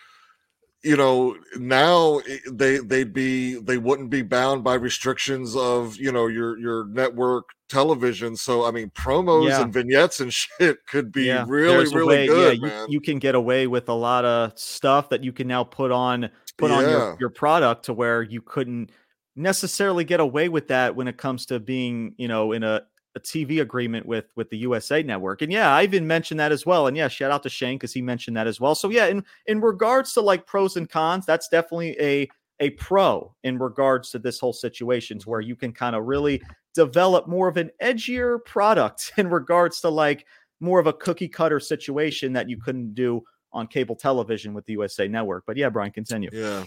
[0.83, 6.11] you know now eh, they they'd be they wouldn't be bound by restrictions of you
[6.11, 9.63] know your your network television so i mean promos yeah.
[9.63, 11.45] and vignettes and shit could be yeah.
[11.49, 12.83] really There's really way, good yeah.
[12.83, 15.91] You, you, can get away with a lot of stuff that you can now put
[15.91, 18.91] on put on your, your product to where you couldn't
[19.37, 22.83] necessarily get away with that when it comes to being, you know, in a,
[23.15, 25.43] a TV agreement with with the USA Network.
[25.43, 26.87] And yeah, I even mentioned that as well.
[26.87, 28.75] And yeah, shout out to Shane because he mentioned that as well.
[28.75, 32.29] So yeah, in in regards to like pros and cons, that's definitely a
[32.61, 36.41] a pro in regards to this whole situation, to where you can kind of really
[36.75, 40.27] develop more of an edgier product in regards to like
[40.61, 43.23] more of a cookie cutter situation that you couldn't do
[43.53, 45.45] on cable television with the USA Network.
[45.47, 46.31] But yeah, Bryan, continue.
[46.33, 46.65] Yeah.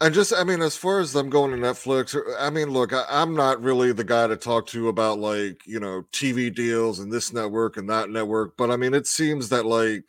[0.00, 3.04] And just, I mean, as far as them going to Netflix, I mean, look, I,
[3.10, 7.12] am not really the guy to talk to about like, you know, TV deals and
[7.12, 8.56] this network and that network.
[8.56, 10.04] But I mean, it seems that like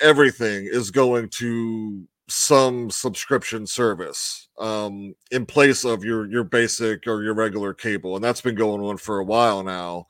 [0.00, 7.22] everything is going to some subscription service um, in place of your your basic or
[7.22, 10.06] your regular cable, and that's been going on for a while now.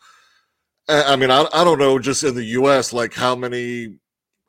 [0.88, 3.96] I mean, I, I don't know, just in the U.S., like how many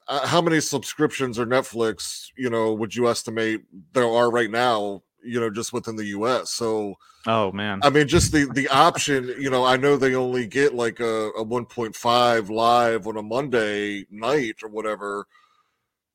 [0.08, 3.62] uh, how many subscriptions or Netflix, you know, would you estimate
[3.94, 6.52] there are right now, you know, just within the US?
[6.52, 10.46] So, oh man, I mean, just the the option, you know, I know they only
[10.46, 15.28] get like a, a 1.5 live on a Monday night or whatever.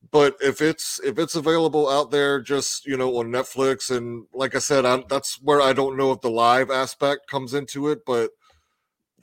[0.09, 4.55] But if it's if it's available out there, just you know, on Netflix, and like
[4.55, 8.05] I said, I, that's where I don't know if the live aspect comes into it,
[8.05, 8.31] but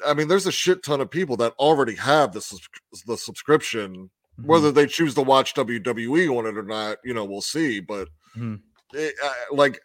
[0.07, 2.61] I mean, there's a shit ton of people that already have the
[3.07, 4.49] the subscription Mm-hmm.
[4.49, 7.81] Whether they choose to watch WWE on it or not, you know, we'll see.
[7.81, 8.57] But mm-hmm.
[8.93, 9.81] it, I, like,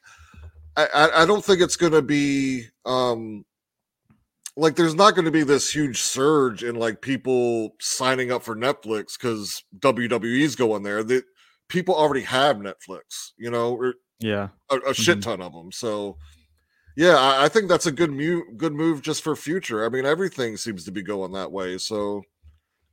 [0.75, 3.45] I, I don't think it's going to be um
[4.55, 8.55] like there's not going to be this huge surge in like people signing up for
[8.55, 11.03] Netflix because WWE's going there.
[11.03, 11.23] That
[11.69, 15.29] people already have Netflix, you know, or yeah, a, a shit mm-hmm.
[15.29, 15.71] ton of them.
[15.71, 16.17] So
[16.95, 18.43] yeah, I, I, think that's a good move.
[18.57, 19.85] Good move just for future.
[19.85, 21.77] I mean, everything seems to be going that way.
[21.79, 22.21] So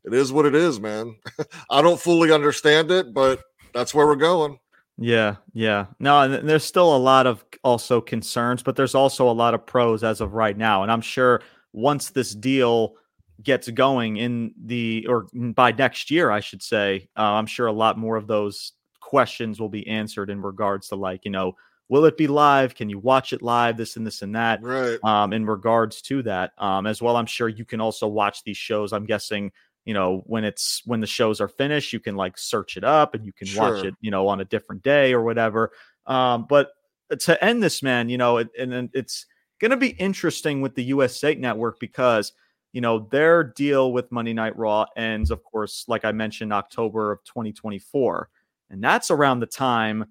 [0.05, 1.17] it is what it is, man.
[1.71, 4.59] I don't fully understand it, but that's where we're going.
[4.99, 5.87] Yeah, yeah.
[5.99, 9.67] No, and there's still a lot of also concerns, but there's also a lot of
[9.67, 10.83] pros as of right now.
[10.83, 11.41] And I'm sure
[11.73, 12.97] once this deal
[13.43, 17.73] gets going in the or by next year, I should say, uh, I'm sure a
[17.73, 21.55] lot more of those questions will be answered in regards to like, you know,
[21.89, 22.75] will it be live?
[22.75, 23.77] Can you watch it live?
[23.77, 24.63] This and this and that.
[24.63, 24.99] Right.
[25.03, 28.57] Um, in regards to that, um, as well, I'm sure you can also watch these
[28.57, 28.93] shows.
[28.93, 29.51] I'm guessing
[29.85, 33.15] you know when it's when the shows are finished you can like search it up
[33.15, 33.75] and you can sure.
[33.75, 35.73] watch it you know on a different day or whatever.
[36.07, 36.71] Um but
[37.19, 39.27] to end this man you know it, and it's
[39.61, 42.33] going to be interesting with the USA network because
[42.73, 47.13] you know their deal with Monday Night Raw ends of course like I mentioned October
[47.13, 48.29] of 2024
[48.71, 50.07] and that's around the time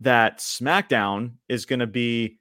[0.00, 2.38] that SmackDown is going to be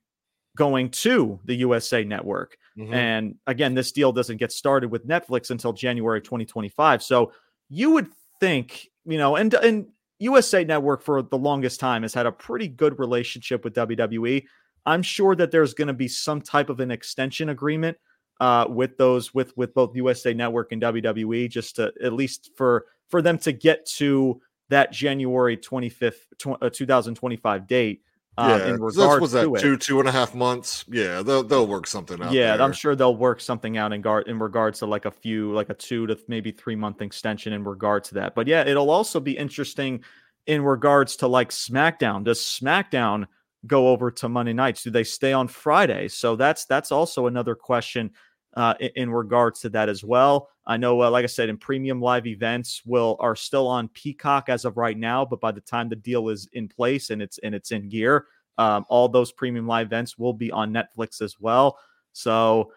[0.57, 2.93] going to the USA network Mm-hmm.
[2.93, 7.03] And again, this deal doesn't get started with Netflix until January 2025.
[7.03, 7.33] So
[7.69, 9.87] you would think, you know, and and
[10.19, 14.45] USA Network for the longest time has had a pretty good relationship with WWE.
[14.85, 17.97] I'm sure that there's going to be some type of an extension agreement
[18.39, 22.85] uh, with those with with both USA Network and WWE, just to at least for
[23.09, 28.01] for them to get to that January 25th, tw- uh, 2025 date.
[28.37, 30.85] Yeah, in regards was that to two two and a half months.
[30.87, 32.31] Yeah, they'll they'll work something out.
[32.31, 32.65] Yeah, there.
[32.65, 35.69] I'm sure they'll work something out in guard in regards to like a few, like
[35.69, 38.33] a two to maybe three month extension in regard to that.
[38.33, 40.03] But yeah, it'll also be interesting
[40.47, 42.23] in regards to like SmackDown.
[42.23, 43.27] Does SmackDown
[43.67, 44.83] go over to Monday nights?
[44.83, 46.07] Do they stay on Friday?
[46.07, 48.11] So that's that's also another question
[48.55, 50.49] uh, in, in regards to that as well.
[50.65, 54.49] I know, uh, like I said, in premium live events will are still on Peacock
[54.49, 57.37] as of right now, but by the time the deal is in place and it's
[57.39, 61.39] and it's in gear, um, all those premium live events will be on Netflix as
[61.39, 61.77] well.
[62.13, 62.71] So,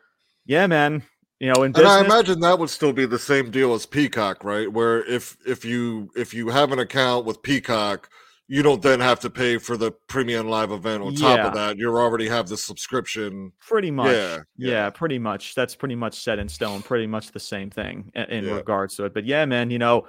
[0.46, 1.02] yeah, man,
[1.40, 4.44] you know, in And I imagine that would still be the same deal as Peacock,
[4.44, 4.70] right?
[4.72, 8.08] Where if if you if you have an account with Peacock,
[8.46, 11.46] you don't then have to pay for the premium live event on top Yeah.
[11.48, 11.78] of that.
[11.78, 13.52] You already have the subscription.
[13.66, 14.90] pretty much, Yeah, yeah, yeah.
[14.90, 15.54] pretty much.
[15.54, 16.82] That's pretty much set in stone.
[16.82, 18.52] Pretty much the same thing in, Yeah.
[18.56, 19.14] regards to it.
[19.14, 20.06] But yeah, man, you know,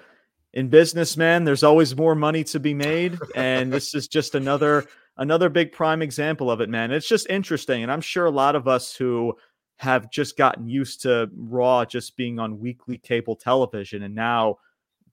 [0.54, 4.86] in business, man, there's always more money to be made, and this is just another
[5.18, 6.92] another big prime example of it, man.
[6.92, 9.34] It's just interesting, and I'm sure a lot of us who
[9.78, 14.58] have just gotten used to Raw just being on weekly cable television, and now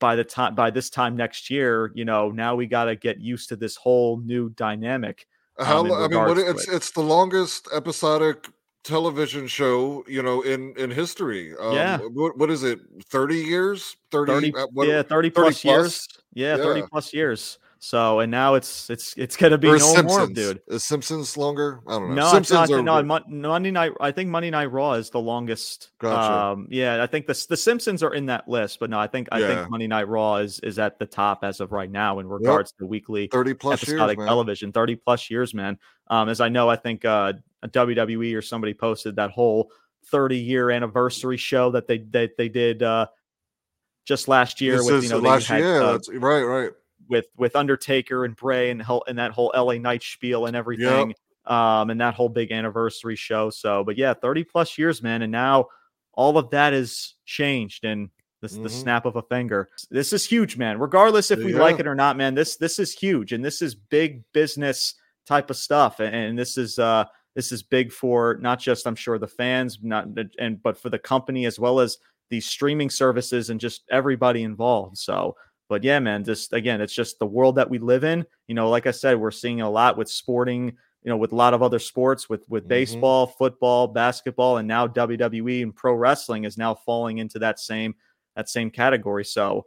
[0.02, 3.20] by the time by this time next year, you know, now we got to get
[3.20, 5.28] used to this whole new dynamic.
[5.60, 6.74] Um, lo- I mean, what it's it.
[6.74, 8.48] it's the longest episodic
[8.82, 11.54] television show you know in in history.
[11.56, 11.98] Um, Yeah.
[11.98, 12.80] What what is it?
[13.04, 13.96] Thirty years?
[14.10, 14.32] Thirty?
[14.50, 15.64] 30 uh, what- yeah 30 30 plus, plus?
[15.64, 19.78] years yeah 30 plus years so and now it's it's it's gonna be or no
[19.78, 20.06] Simpsons?
[20.18, 21.80] more dude Is Simpsons longer?
[21.88, 22.14] I don't know.
[22.14, 23.90] no, it's Simpsons not, are no Mon- Monday night.
[24.00, 25.90] I think Monday Night Raw is the longest.
[25.98, 26.32] Gotcha.
[26.32, 29.26] Um, yeah, I think the the Simpsons are in that list, but no, I think
[29.32, 29.48] I Yeah.
[29.48, 32.70] think Monday Night Raw is is at the top as of right now in regards
[32.78, 34.28] to weekly thirty plus years, episodic man.
[34.28, 34.70] television.
[34.70, 35.76] Thirty plus years, man.
[36.06, 37.32] Um, as I know, I think uh,
[37.66, 39.72] WWE or somebody posted that whole
[40.06, 43.06] thirty year anniversary show that they that they did uh,
[44.04, 45.82] just last year This with you know last had, year.
[45.82, 46.70] uh, right, right.
[47.12, 51.14] With with Undertaker and Bray and whole and that whole LA Knight spiel and everything.
[51.44, 53.50] Um, and that whole big anniversary show.
[53.50, 55.22] So, but yeah, 30 plus years, man.
[55.22, 55.66] And now
[56.14, 59.68] all of that is changed in this the snap of a finger.
[59.90, 60.78] This is huge, man.
[60.78, 63.74] Regardless if we like it or not, man, this this is huge and this is
[63.74, 64.94] big business
[65.26, 66.00] type of stuff.
[66.00, 69.78] And, and this is uh this is big for not just I'm sure the fans,
[69.82, 71.98] not and but for the company as well as
[72.30, 74.98] the streaming services and just everybody involved.
[74.98, 75.36] So
[75.68, 78.26] but yeah, man, just again, it's just the world that we live in.
[78.48, 80.66] You know, like I said, we're seeing a lot with sporting,
[81.02, 82.68] you know, with a lot of other sports, with with Mhm.
[82.68, 87.94] baseball, football, basketball, and now WWE and pro wrestling is now falling into that same
[88.36, 89.24] that same category.
[89.24, 89.66] So,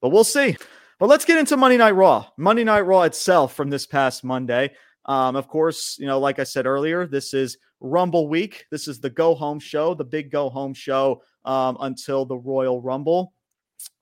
[0.00, 0.56] but we'll see.
[0.98, 2.26] But let's get into Monday Night Raw.
[2.36, 4.72] Monday Night Raw itself from this past Monday.
[5.04, 8.66] Um, of course, you know, like I said earlier, this is Rumble week.
[8.70, 12.82] This is the go home show, the big go home show um, until the Royal
[12.82, 13.32] Rumble.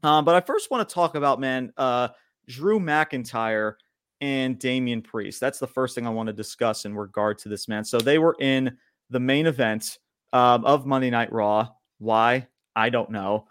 [0.03, 2.09] Um, but I first want to talk about, man, uh,
[2.49, 3.75] Drew McIntyre
[4.21, 5.41] and Damian Priest.
[5.41, 7.85] That's the first thing I want to discuss in regard to this, man.
[7.85, 8.77] So they were in
[9.11, 9.99] the main event
[10.33, 11.69] um, of Monday Night Raw.
[11.99, 12.47] Why?
[12.75, 13.47] I don't know.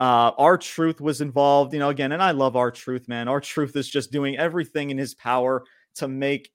[0.00, 3.26] Uh, R-Truth was involved, you know, again, and I love R-Truth, man.
[3.26, 5.64] R-Truth is just doing everything in his power
[5.96, 6.52] to make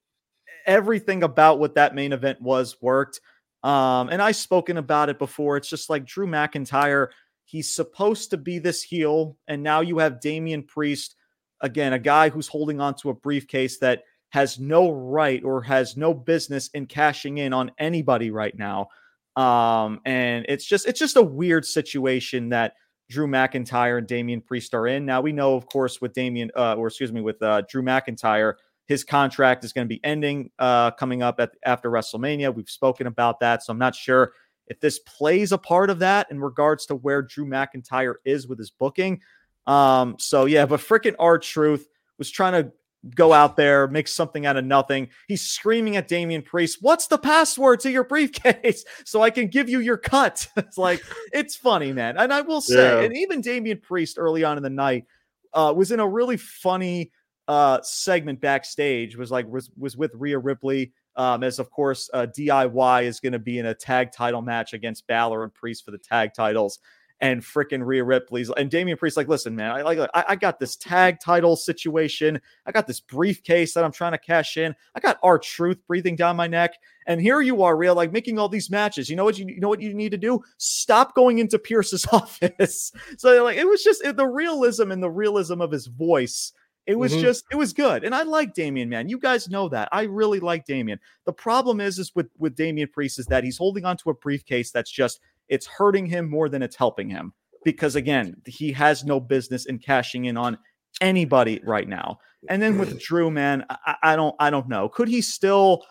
[0.66, 3.20] everything about what that main event was worked.
[3.62, 5.56] Um, and I've spoken about it before.
[5.56, 7.08] It's just like Drew McIntyre,
[7.44, 11.16] he's supposed to be this heel, and now you have Damian Priest,
[11.60, 15.96] again, a guy who's holding on to a briefcase that has no right or has
[15.96, 18.88] no business in cashing in on anybody right now.
[19.36, 22.74] Um, and it's just it's just a weird situation that
[23.10, 25.04] Drew McIntyre and Damian Priest are in.
[25.04, 28.54] Now we know, of course, with Damian, uh, or excuse me, with uh, Drew McIntyre,
[28.86, 32.54] his contract is going to be ending uh, coming up at after WrestleMania.
[32.54, 34.32] We've spoken about that, so I'm not sure
[34.66, 38.58] if this plays a part of that in regards to where Drew McIntyre is with
[38.58, 39.20] his booking.
[39.66, 42.72] Um, so yeah, but freaking R Truth was trying to
[43.14, 45.08] go out there, make something out of nothing.
[45.28, 48.84] He's screaming at Damian Priest, What's the password to your briefcase?
[49.04, 50.48] So I can give you your cut.
[50.56, 52.16] it's like, it's funny, man.
[52.16, 53.04] And I will say, Yeah.
[53.04, 55.04] and even Damian Priest early on in the night
[55.52, 57.12] uh, was in a really funny
[57.46, 60.92] uh, segment backstage, was like, was, was with Rhea Ripley.
[61.16, 64.72] Um, as of course, uh, DIY is going to be in a tag title match
[64.72, 66.80] against Balor and Priest for the tag titles
[67.20, 70.58] and freaking Rhea Ripley's and Damian Priest like, listen, man, I like I, I got
[70.58, 72.40] this tag title situation.
[72.66, 74.74] I got this briefcase that I'm trying to cash in.
[74.94, 76.74] I got R-Truth breathing down my neck.
[77.06, 79.08] And here you are, Rhea, like making all these matches.
[79.08, 80.42] You know what you, you know what you need to do?
[80.58, 82.92] Stop going into Pearce's office.
[83.16, 86.52] so like it was just it, the realism and the realism of his voice
[86.86, 87.22] It was mm-hmm.
[87.22, 88.04] just, it was good.
[88.04, 89.08] And I like Damian, man.
[89.08, 89.88] You guys know that.
[89.90, 91.00] I really like Damian.
[91.24, 94.70] The problem is, is with, with Damian Priest is that he's holding onto a briefcase
[94.70, 97.32] that's just, it's hurting him more than it's helping him.
[97.64, 100.58] Because again, he has no business in cashing in on
[101.00, 102.18] anybody right now.
[102.50, 104.90] And then with Drew, man, I, I don't, I don't know.
[104.90, 105.86] Could he still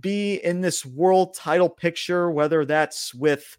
[0.00, 3.58] be in this world title picture, whether that's with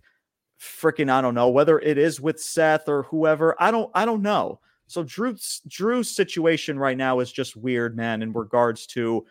[0.60, 3.56] freaking, I don't know, whether it is with Seth or whoever?
[3.60, 4.60] I don't, I don't know.
[4.92, 9.26] So Drew's Drew's situation right now is just weird, man, in regards to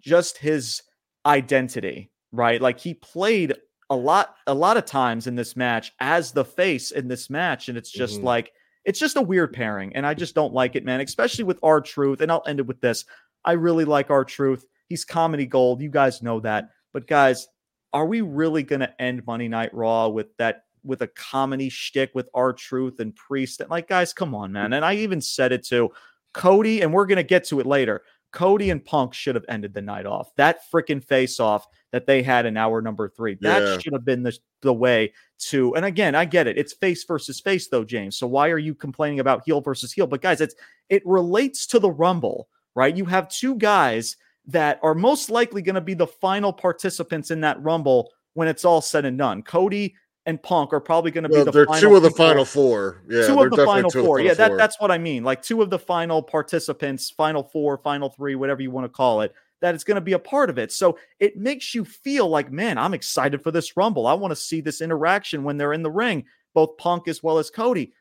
[0.00, 0.82] just his
[1.24, 2.60] identity, right?
[2.60, 3.54] Like he played
[3.88, 7.68] a lot a lot of times in this match as the face in this match
[7.68, 8.26] and it's just mm-hmm.
[8.26, 8.52] like
[8.84, 12.20] it's just a weird pairing and I just don't like it, man, especially with R-Truth
[12.20, 13.04] and I'll end it with this.
[13.44, 14.66] I really like R-Truth.
[14.88, 15.80] He's comedy gold.
[15.80, 16.70] You guys know that.
[16.92, 17.48] But guys,
[17.92, 22.14] are we really going to end Monday Night Raw with that with a comedy shtick
[22.14, 23.60] with R-Truth and Priest.
[23.60, 24.70] And like, guys, come on, man.
[24.70, 24.76] Mm.
[24.76, 25.90] And I even said it to
[26.32, 28.02] Cody, and we're gonna get to it later.
[28.32, 30.34] Cody and Punk should have ended the night off.
[30.36, 33.38] That freaking face off that they had in hour number three.
[33.40, 33.78] That yeah.
[33.78, 35.74] should have been the, the way to.
[35.74, 36.58] And again, I get it.
[36.58, 38.18] It's face versus face, though, James.
[38.18, 40.06] So why are you complaining about heel versus heel?
[40.06, 40.54] But guys, it's
[40.90, 42.94] it relates to the Rumble, right?
[42.94, 44.16] You have two guys
[44.48, 48.66] that are most likely going to be the final participants in that Rumble when it's
[48.66, 49.42] all said and done.
[49.42, 49.94] Cody
[50.26, 53.02] and Punk are probably going to well, be the they're two of the final four.
[53.08, 54.20] Yeah, two of the final four.
[54.20, 55.22] yeah, that, that's what I mean.
[55.22, 59.20] Like two of the final participants, final four, final three, whatever you want to call
[59.22, 59.32] it.
[59.62, 60.70] That is going to be a part of it.
[60.72, 64.06] So it makes you feel like, man, I'm excited for this Rumble.
[64.06, 66.24] I want to see this interaction when they're in the ring,
[66.54, 67.94] both Punk as well as Cody.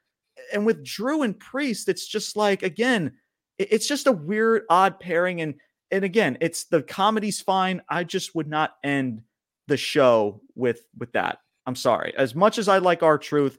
[0.51, 3.13] And with Drew and Priest, it's just like again,
[3.57, 5.41] it's just a weird, odd pairing.
[5.41, 5.55] And
[5.91, 7.82] and again, it's the comedy's fine.
[7.88, 9.21] I just would not end
[9.67, 11.38] the show with with that.
[11.66, 12.13] I'm sorry.
[12.18, 13.57] As much as I like R-Truth,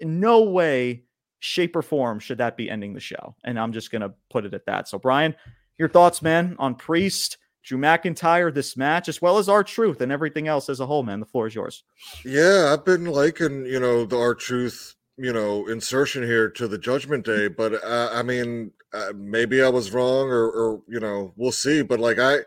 [0.00, 1.04] in no way,
[1.38, 3.34] shape, or form should that be ending the show.
[3.44, 4.88] And I'm just to put it at that.
[4.88, 5.34] So, Brian,
[5.78, 10.48] your thoughts, man, on Priest, Drew McIntyre, this match, as well as R-Truth and everything
[10.48, 11.20] else as a whole, man.
[11.20, 11.84] The floor is yours.
[12.24, 17.24] Yeah, I've been liking, you know, the R-Truth, you know, insertion here to the Judgment
[17.24, 21.52] Day, but uh, I mean, uh, maybe I was wrong, or, or you know, we'll
[21.52, 21.82] see.
[21.82, 22.38] But like I,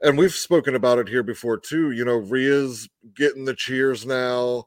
[0.00, 1.90] and we've spoken about it here before too.
[1.90, 4.64] You know, Rhea's getting the cheers now.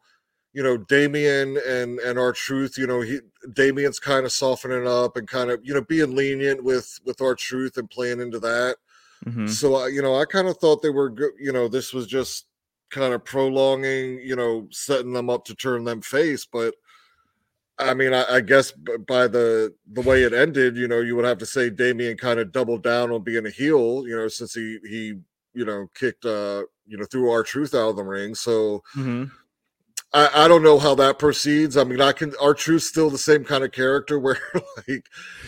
[0.53, 2.77] You know, Damian and and R-Truth.
[2.77, 3.19] You know, he
[3.53, 7.77] Damian's kind of softening up and kind of you know being lenient with with R-Truth
[7.77, 8.77] and playing into that.
[9.25, 9.47] Mm-hmm.
[9.47, 11.31] So uh, you know, I kind of thought they were good.
[11.39, 12.45] You know, this was just
[12.89, 14.19] kind of prolonging.
[14.19, 16.73] You know, setting them up to turn them face, but.
[17.79, 21.25] I mean, I, I, guess by the the way it ended, you know, you would
[21.25, 24.53] have to say Damian kind of doubled down on being a heel, you know, since
[24.53, 25.19] he he
[25.53, 28.33] you know kicked uh you know threw R-Truth out of the ring.
[28.35, 29.25] So mm-hmm.
[30.13, 31.77] I, I don't know how that proceeds.
[31.77, 34.39] I mean, I can R-Truth still the same kind of character where
[34.87, 35.05] like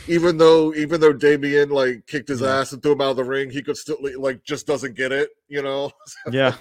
[0.08, 2.60] even though even though Damian like kicked his yeah.
[2.60, 5.12] ass and threw him out of the ring, he could still like just doesn't get
[5.12, 5.92] it, you know.
[6.32, 6.56] yeah.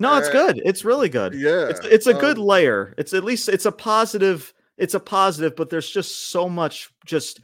[0.00, 0.60] No, it's good.
[0.64, 1.34] It's really good.
[1.34, 1.68] Yeah.
[1.68, 2.94] It's, it's a good um, layer.
[2.98, 7.40] It's at least it's a positive, it's a positive, but there's just so much just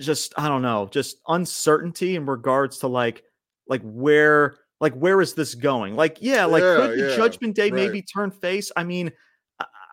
[0.00, 3.22] just I don't know, just uncertainty in regards to like
[3.68, 5.96] like where like where is this going?
[5.96, 7.74] Like, yeah, like yeah, could the yeah, judgment day right.
[7.74, 8.70] maybe turn face?
[8.76, 9.12] I mean,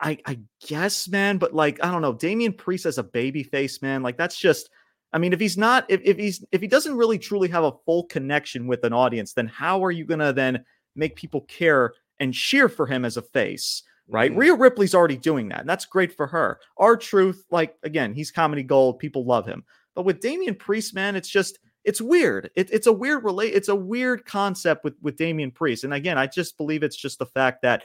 [0.01, 3.81] I I guess, man, but like I don't know, Damian Priest as a baby face,
[3.81, 4.69] man, like that's just
[5.13, 7.73] I mean, if he's not if, if he's if he doesn't really truly have a
[7.85, 10.63] full connection with an audience, then how are you gonna then
[10.95, 13.83] make people care and cheer for him as a face?
[14.07, 14.31] Right.
[14.31, 14.37] Mm.
[14.37, 15.61] Rhea Ripley's already doing that.
[15.61, 16.59] And that's great for her.
[16.77, 18.99] R-Truth, like again, he's comedy gold.
[18.99, 19.63] People love him.
[19.95, 22.51] But with Damian Priest, man, it's just it's weird.
[22.55, 23.53] It, it's a weird relate.
[23.53, 25.83] It's a weird concept with with Damian Priest.
[25.83, 27.83] And again, I just believe it's just the fact that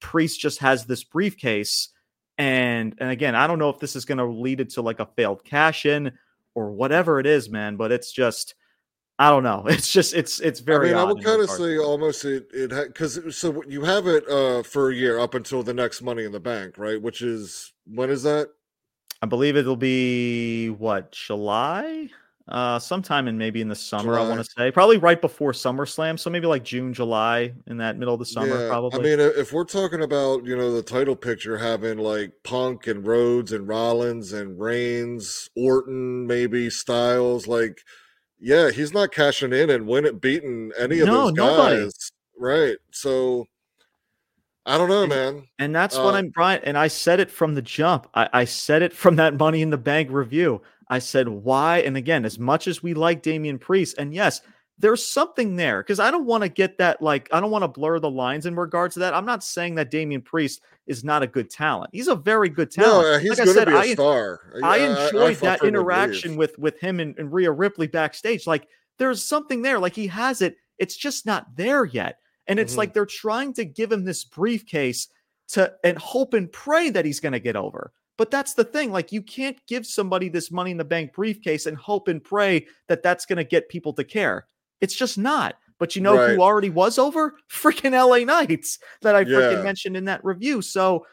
[0.00, 1.88] Priest just has this briefcase.
[2.36, 5.00] And and again, I don't know if this is going to lead it to like
[5.00, 6.12] a failed cash in
[6.54, 7.76] or whatever it is, man.
[7.76, 8.54] But it's just
[9.18, 9.64] I don't know.
[9.68, 10.90] It's just it's it's very.
[10.90, 14.28] I mean, I would kind of say almost it it because so you have it
[14.28, 17.00] uh for a year up until the next Money in the Bank, right?
[17.00, 18.48] Which is when is that?
[19.20, 22.08] I believe it'll be what July
[22.48, 24.14] uh, sometime in maybe in the summer.
[24.14, 24.24] July.
[24.24, 27.98] I want to say probably right before SummerSlam, so maybe like June, July, in that
[27.98, 28.62] middle of the summer.
[28.62, 28.98] Yeah, probably.
[28.98, 33.06] I mean, if we're talking about you know the title picture having like Punk and
[33.06, 37.82] Rhodes and Rollins and Reigns, Orton, maybe Styles, like
[38.40, 41.90] yeah, he's not cashing in and winning, beating any of no, those guys, nobody.
[42.38, 42.76] right?
[42.92, 43.46] So.
[44.66, 45.48] I don't know, and, man.
[45.58, 46.60] And that's uh, what I'm Brian.
[46.62, 48.06] And I said it from the jump.
[48.12, 50.60] I, I said it from that Money in the Bank review.
[50.90, 51.78] I said, why?
[51.78, 54.42] And again, as much as we like Damian Priest, and yes,
[54.78, 57.68] there's something there because I don't want to get that like I don't want to
[57.68, 59.14] blur the lines in regards to that.
[59.14, 61.90] I'm not saying that Damian Priest is not a good talent.
[61.92, 63.06] He's a very good talent.
[63.06, 64.60] No, he's like going to be a I, star.
[64.62, 68.46] I enjoyed I, I that interaction with with him and, and Rhea Ripley backstage.
[68.46, 68.68] Like
[68.98, 69.78] there's something there.
[69.78, 70.56] Like he has it.
[70.78, 72.18] It's just not there yet.
[72.46, 72.78] And it's mm-hmm.
[72.78, 75.08] like they're trying to give him this briefcase
[75.48, 77.92] to and hope and pray that he's going to get over.
[78.16, 78.90] But that's the thing.
[78.90, 82.66] Like, you can't give somebody this money in the bank briefcase and hope and pray
[82.88, 84.46] that that's going to get people to care.
[84.80, 85.56] It's just not.
[85.78, 86.34] But you know right.
[86.34, 87.34] who already was over?
[87.50, 89.62] Freaking LA Knights that I freaking yeah.
[89.62, 90.60] mentioned in that review.
[90.60, 91.06] So,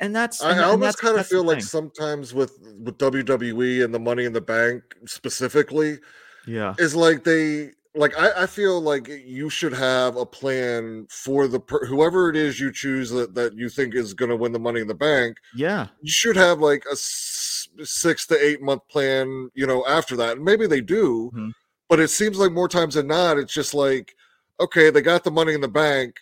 [0.00, 4.00] and that's I, and, almost kind of feel like sometimes with with WWE and the
[4.00, 5.98] Money in the Bank specifically,
[6.46, 11.46] yeah, is like they like I, I feel like you should have a plan for
[11.46, 14.52] the per, whoever it is you choose that, that you think is going to win
[14.52, 15.36] the Money in the Bank.
[15.54, 19.50] Yeah, you should have like a six to eight month plan.
[19.54, 21.30] You know, after that, and maybe they do.
[21.32, 21.50] Mm-hmm
[21.88, 24.14] but it seems like more times than not, it's just like,
[24.60, 26.20] okay, they got the money in the bank.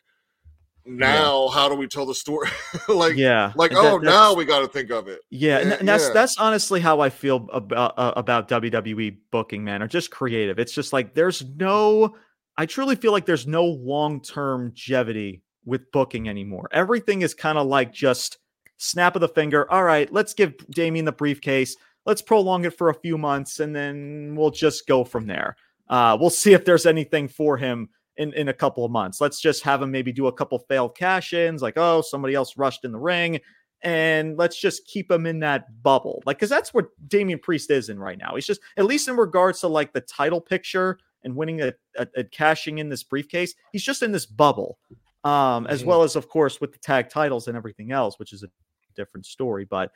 [0.88, 1.54] Now, yeah.
[1.54, 2.48] how do we tell the story?
[2.88, 5.20] like, yeah, like that, oh, now we got to think of it.
[5.30, 6.12] Yeah, and, and that's yeah.
[6.12, 10.60] that's honestly how I feel about uh, about WWE booking, man, or just creative.
[10.60, 12.14] It's just like there's no.
[12.56, 16.68] I truly feel like there's no long term longevity with booking anymore.
[16.72, 18.38] Everything is kind of like just
[18.76, 19.68] snap of the finger.
[19.70, 21.76] All right, let's give Damian the briefcase
[22.07, 25.57] let's prolong it for a few months and then we'll just go from there.
[25.88, 29.20] Uh, we'll see if there's anything for him in, in a couple of months.
[29.20, 32.57] Let's just have him maybe do a couple failed cash ins, like, oh, somebody else
[32.57, 33.40] rushed in the ring.
[33.82, 36.22] And let's just keep him in that bubble.
[36.24, 38.34] Like, because that's what Damian Priest is in right now.
[38.34, 42.07] He's just, at least in regards to like the title picture and winning a, a,
[42.16, 44.78] a cashing in this briefcase, he's just in this bubble.
[45.24, 45.88] Um, as mm-hmm.
[45.88, 48.48] well as, of course, with the tag titles and everything else, which is a
[48.94, 49.64] different story.
[49.64, 49.90] But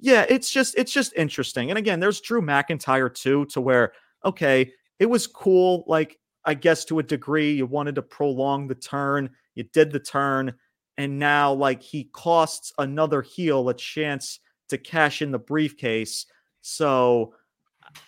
[0.00, 1.70] yeah, it's just it's just interesting.
[1.70, 3.92] And again, there's Drew McIntyre too, to where
[4.24, 5.84] okay, it was cool.
[5.86, 10.00] Like I guess to a degree, you wanted to prolong the turn, you did the
[10.00, 10.54] turn,
[10.98, 16.26] and now like he costs another heel a chance to cash in the briefcase.
[16.60, 17.34] So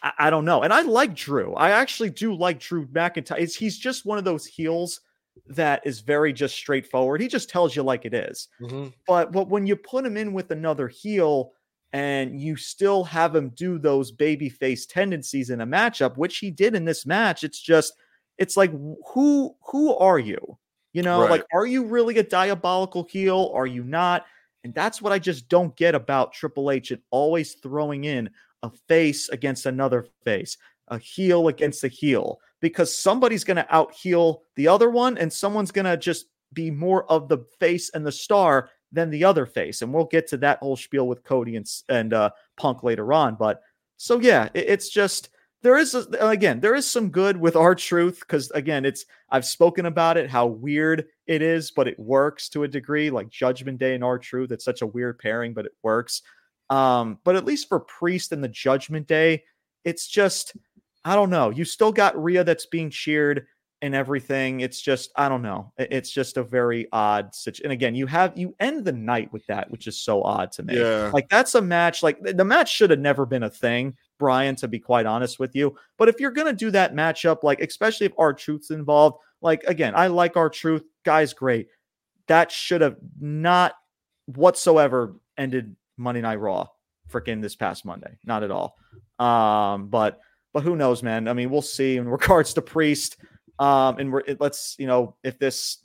[0.03, 0.63] I, I don't know.
[0.63, 1.55] And I like Drew.
[1.55, 3.55] I actually do like Drew McIntyre.
[3.55, 5.01] he's just one of those heels
[5.49, 7.21] that is very just straightforward.
[7.21, 8.49] He just tells you like it is.
[8.61, 8.89] Mm-hmm.
[9.07, 11.53] But but when you put him in with another heel
[11.97, 16.51] and you still have him do those baby face tendencies in a matchup, which he
[16.51, 17.43] did in this match.
[17.43, 17.95] It's just,
[18.37, 18.71] it's like,
[19.15, 20.59] who who are you?
[20.93, 21.31] You know, right.
[21.31, 23.51] like, are you really a diabolical heel?
[23.55, 24.27] Are you not?
[24.63, 28.29] And that's what I just don't get about Triple H and always throwing in
[28.63, 33.95] a face against another face, a heel against a heel, because somebody's going to out
[33.95, 38.05] heel the other one, and someone's going to just be more of the face and
[38.05, 39.83] the star than the other face.
[39.83, 43.35] And we'll get to that whole spiel with Cody and, and uh, Punk later on.
[43.35, 43.63] But
[43.97, 45.31] so, yeah, it, it's just
[45.63, 49.87] there is, a, again, there is some good with R-Truth because, again, it's, I've spoken
[49.87, 53.11] about it, how weird it is, but it works to a degree.
[53.11, 54.53] Like Judgment Day and R-Truth.
[54.53, 56.23] it's such a weird pairing, but it works.
[56.71, 59.45] Um, but at least for Priest and the Judgment Day,
[59.85, 60.57] it's just,
[61.05, 61.51] I don't know.
[61.51, 63.47] You still got Rhea that's being cheered
[63.83, 64.61] and everything.
[64.61, 65.73] It's just, I don't know.
[65.77, 67.67] It's just a very odd situation.
[67.67, 70.63] And again, you have you end the night with that, which is so odd to
[70.63, 70.79] me.
[70.79, 71.11] Yeah.
[71.13, 72.03] Like that's a match.
[72.03, 74.57] Like the match should have never been a thing, Brian.
[74.57, 78.07] To be quite honest with you, but if you're gonna do that matchup, like especially
[78.07, 80.85] if R-Truth's involved, like again, I like R-Truth.
[81.05, 81.69] Guy's great.
[82.29, 83.75] That should have not
[84.25, 86.69] whatsoever ended Monday Night Raw
[87.11, 88.19] freaking this past Monday.
[88.25, 88.77] Not at all.
[89.19, 90.21] Um, but
[90.53, 91.29] but who knows, man?
[91.29, 93.19] I mean, we'll see in regards to Priest.
[93.59, 95.79] Um, and we're, it, let's, you know, if this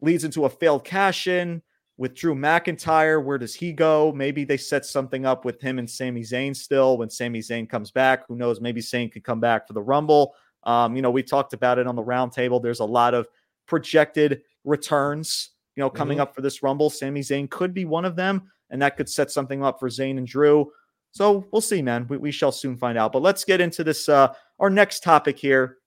[0.00, 1.62] leads into a failed cash in
[1.96, 4.12] with Drew McIntyre, where does he go?
[4.12, 7.90] Maybe they set something up with him and Sami Zayn still when Sami Zayn comes
[7.90, 8.26] back.
[8.26, 8.60] Who knows?
[8.60, 10.34] Maybe Zayn could come back for the Rumble.
[10.64, 12.62] Um, you know, we talked about it on the roundtable.
[12.62, 13.28] There's a lot of
[13.66, 16.22] projected returns, you know, coming mm-hmm.
[16.22, 16.90] up for this Rumble.
[16.90, 20.18] Sami Zayn could be one of them, and that could set something up for Zayn
[20.18, 20.72] and Drew.
[21.12, 22.06] So we'll see, man.
[22.08, 23.12] We, we shall soon find out.
[23.12, 24.08] But let's get into this.
[24.08, 25.78] Uh, our next topic here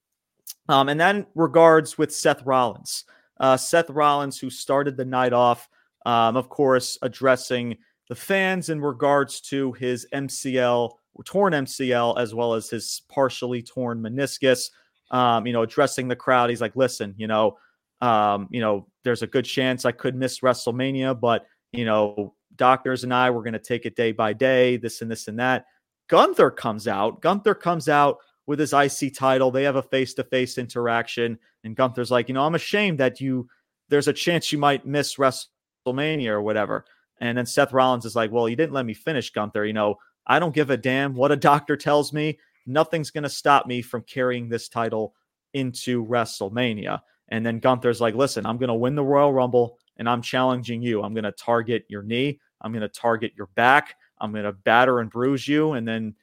[0.70, 3.06] um, and then regards with Seth Rollins.
[3.40, 5.68] Uh, Seth Rollins, who started the night off,
[6.06, 7.78] um, of course, addressing
[8.10, 10.92] the fans in regards to his MCL,
[11.26, 14.70] torn MCL, as well as his partially torn meniscus.
[15.12, 17.58] Um, you know, addressing the crowd, he's like, "Listen, you know,
[18.02, 23.04] um, you know, there's a good chance I could miss WrestleMania, but you know, doctors
[23.04, 25.66] and I, we're going to take it day by day, this and this and that."
[26.08, 27.22] Gunther comes out.
[27.22, 29.52] Gunther comes out with his IC title.
[29.52, 31.38] They have a face to face interaction.
[31.64, 33.48] And Gunther's like, you know, I'm ashamed that you,
[33.90, 36.86] there's a chance you might miss WrestleMania or whatever.
[37.20, 39.66] And then Seth Rollins is like, well, you didn't let me finish, Gunther.
[39.66, 39.96] You know,
[40.28, 42.40] I don't give a damn what a doctor tells me.
[42.66, 45.14] Nothing's going to stop me from carrying this title
[45.54, 47.02] into WrestleMania.
[47.30, 50.82] And then Gunther's like, listen, I'm going to win the Royal Rumble and I'm challenging
[50.82, 51.02] you.
[51.02, 52.40] I'm going to target your knee.
[52.62, 53.96] I'm going to target your back.
[54.20, 55.74] I'm going to batter and bruise you.
[55.74, 56.16] And then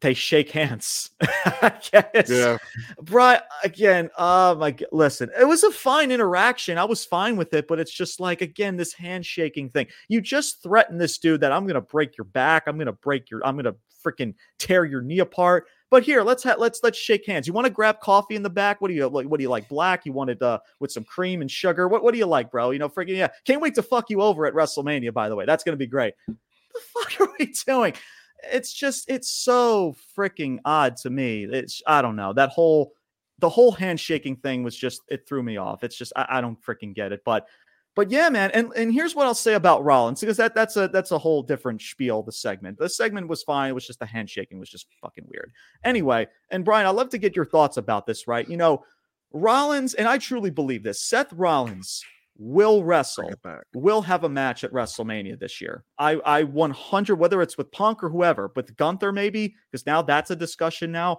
[0.00, 1.10] they shake hands.
[1.92, 2.58] yeah.
[3.02, 6.78] Brian, again, oh my, listen, it was a fine interaction.
[6.78, 9.86] I was fine with it, but it's just like, again, this handshaking thing.
[10.08, 12.64] You just threaten this dude that I'm going to break your back.
[12.66, 15.66] I'm going to break your, I'm going to freaking tear your knee apart.
[15.90, 17.46] But here, let's ha- let's let's shake hands.
[17.46, 18.80] You want to grab coffee in the back?
[18.80, 19.26] What do you like?
[19.28, 19.68] What do you like?
[19.68, 20.04] Black?
[20.04, 21.86] You wanted uh with some cream and sugar?
[21.86, 22.70] What what do you like, bro?
[22.70, 23.28] You know, freaking yeah.
[23.44, 25.12] Can't wait to fuck you over at WrestleMania.
[25.12, 26.14] By the way, that's gonna be great.
[26.26, 26.36] What
[26.74, 27.94] the fuck are we doing?
[28.42, 31.44] It's just it's so freaking odd to me.
[31.44, 32.92] It's I don't know that whole
[33.38, 35.84] the whole handshaking thing was just it threw me off.
[35.84, 37.22] It's just I, I don't freaking get it.
[37.24, 37.46] But
[37.94, 38.50] but yeah, man.
[38.52, 41.42] And and here's what I'll say about Rollins because that that's a that's a whole
[41.42, 42.22] different spiel.
[42.22, 43.70] The segment, the segment was fine.
[43.70, 45.52] It was just the handshaking was just fucking weird.
[45.82, 48.28] Anyway, and Brian, I'd love to get your thoughts about this.
[48.28, 48.84] Right, you know,
[49.32, 51.02] Rollins, and I truly believe this.
[51.02, 52.04] Seth Rollins
[52.38, 53.30] will wrestle,
[53.74, 55.84] will have a match at WrestleMania this year.
[55.98, 60.30] I, I 100, whether it's with Punk or whoever, with Gunther maybe, because now that's
[60.30, 61.18] a discussion now.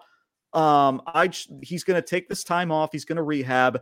[0.53, 1.30] Um, I
[1.61, 2.89] he's going to take this time off.
[2.91, 3.82] He's going to rehab,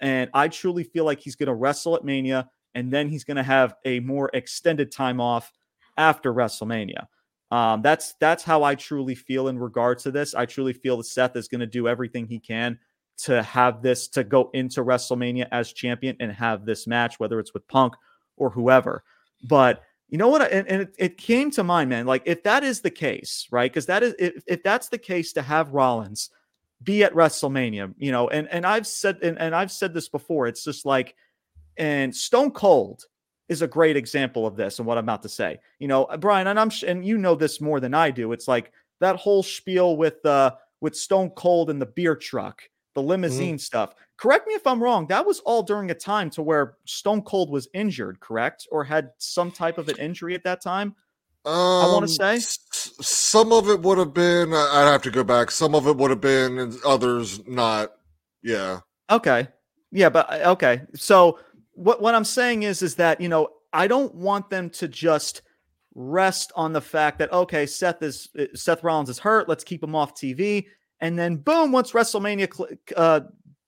[0.00, 3.36] and I truly feel like he's going to wrestle at Mania, and then he's going
[3.36, 5.52] to have a more extended time off
[5.96, 7.06] after WrestleMania.
[7.50, 10.34] Um, that's that's how I truly feel in regards to this.
[10.34, 12.78] I truly feel that Seth is going to do everything he can
[13.18, 17.54] to have this to go into WrestleMania as champion and have this match, whether it's
[17.54, 17.94] with Punk
[18.36, 19.02] or whoever.
[19.42, 20.42] But you know what?
[20.52, 22.06] And, and it, it, came to mind, man.
[22.06, 23.70] Like if that is the case, right?
[23.70, 26.30] Because that is if, if that's the case to have Rollins
[26.82, 30.46] be at WrestleMania, you know, and and I've said and, and I've said this before.
[30.46, 31.16] It's just like,
[31.76, 33.04] and Stone Cold
[33.48, 35.58] is a great example of this and what I'm about to say.
[35.78, 38.32] You know, Brian, and I'm and you know this more than I do.
[38.32, 42.62] It's like that whole spiel with uh with Stone Cold and the beer truck
[42.96, 43.10] the mm-hmm.
[43.10, 43.58] limousine mm-hmm.
[43.58, 43.94] stuff.
[44.16, 45.06] Correct me if I'm wrong.
[45.06, 49.10] That was all during a time to where Stone Cold was injured, correct, or had
[49.18, 50.96] some type of an injury at that time.
[51.44, 54.52] Um, I want to say some of it would have been.
[54.52, 55.52] I'd have to go back.
[55.52, 57.92] Some of it would have been, and others not.
[58.42, 58.80] Yeah.
[59.10, 59.46] Okay.
[59.92, 60.82] Yeah, but uh, okay.
[60.94, 61.38] So
[61.72, 65.42] what what I'm saying is is that you know I don't want them to just
[65.94, 69.48] rest on the fact that okay Seth is uh, Seth Rollins is hurt.
[69.48, 70.66] Let's keep him off TV.
[71.00, 73.20] And then boom, once WrestleMania uh,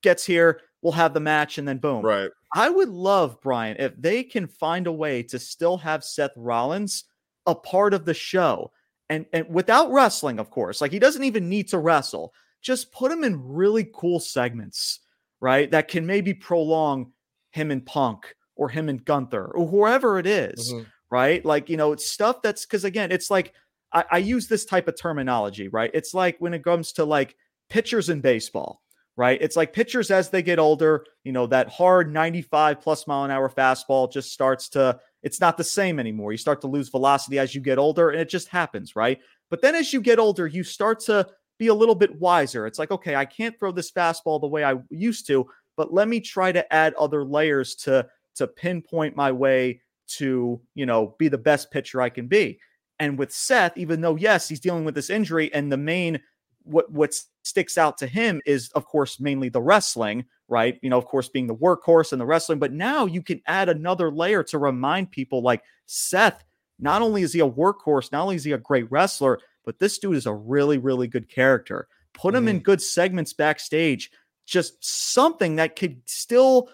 [0.03, 2.05] gets here, we'll have the match, and then boom.
[2.05, 2.31] Right.
[2.55, 7.05] I would love Brian if they can find a way to still have Seth Rollins
[7.47, 8.73] a part of the show,
[9.09, 10.81] and and without wrestling, of course.
[10.81, 12.33] Like he doesn't even need to wrestle.
[12.63, 15.01] Just put him in really cool segments,
[15.41, 15.71] right?
[15.71, 17.13] That can maybe prolong
[17.53, 20.85] him and Punk or him and Gunther or whoever it is, mm-hmm.
[21.11, 21.45] right?
[21.45, 23.55] Like you know, it's stuff that's because again, it's like
[23.93, 25.91] I, I use this type of terminology, right?
[25.95, 27.37] It's like when it comes to like
[27.71, 28.83] pitchers in baseball,
[29.17, 29.41] right?
[29.41, 33.31] It's like pitchers as they get older, you know, that hard 95 plus mile an
[33.31, 36.33] hour fastball just starts to, it's not the same anymore.
[36.33, 39.19] You start to lose velocity as you get older, and it just happens, right?
[39.51, 41.27] But then as you get older, you start to
[41.59, 42.67] be a little bit wiser.
[42.67, 46.09] It's like, okay, I can't throw this fastball the way I used to, but let
[46.09, 51.27] me try to add other layers to to pinpoint my way to, you know, be
[51.27, 52.61] the best pitcher I can be.
[53.01, 56.21] And with Seth, even though yes, he's dealing with this injury, and the main
[56.65, 60.79] what what sticks out to him is, of course, mainly the wrestling, right?
[60.83, 62.59] You know, of course, being the workhorse and the wrestling.
[62.59, 66.45] But now you can add another layer to remind people, like Seth.
[66.81, 69.99] Not only is he a workhorse, not only is he a great wrestler, but this
[69.99, 71.89] dude is a really, really good character.
[72.15, 72.51] Put him mm.
[72.51, 72.65] in mm-hmm.
[72.65, 74.13] good segments backstage,
[74.47, 76.71] just something that could still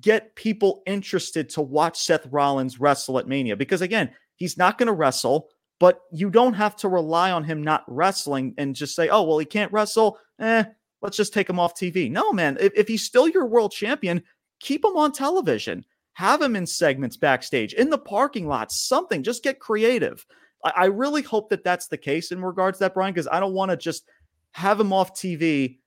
[0.00, 3.56] get people interested to watch Seth Rollins wrestle at Mania.
[3.56, 7.62] Because again, he's not going to wrestle but you don't have to rely on him
[7.62, 10.18] not wrestling and just say, oh, well, he can't wrestle.
[10.38, 10.64] Eh,
[11.02, 12.10] let's just take him off TV.
[12.10, 12.56] No, man.
[12.60, 14.22] If, if he's still your world champion,
[14.60, 15.84] keep him on television.
[16.14, 19.22] Have him in segments backstage, in the parking lot, something.
[19.24, 20.24] Just get creative.
[20.64, 23.40] I, I really hope that that's the case in regards to that, Brian, because I
[23.40, 24.08] don't want to just
[24.52, 25.78] have him off TV,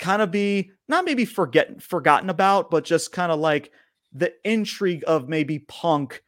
[0.00, 3.70] kind of be not maybe forget forgotten about, but just kind of like
[4.12, 6.24] the intrigue of maybe Punk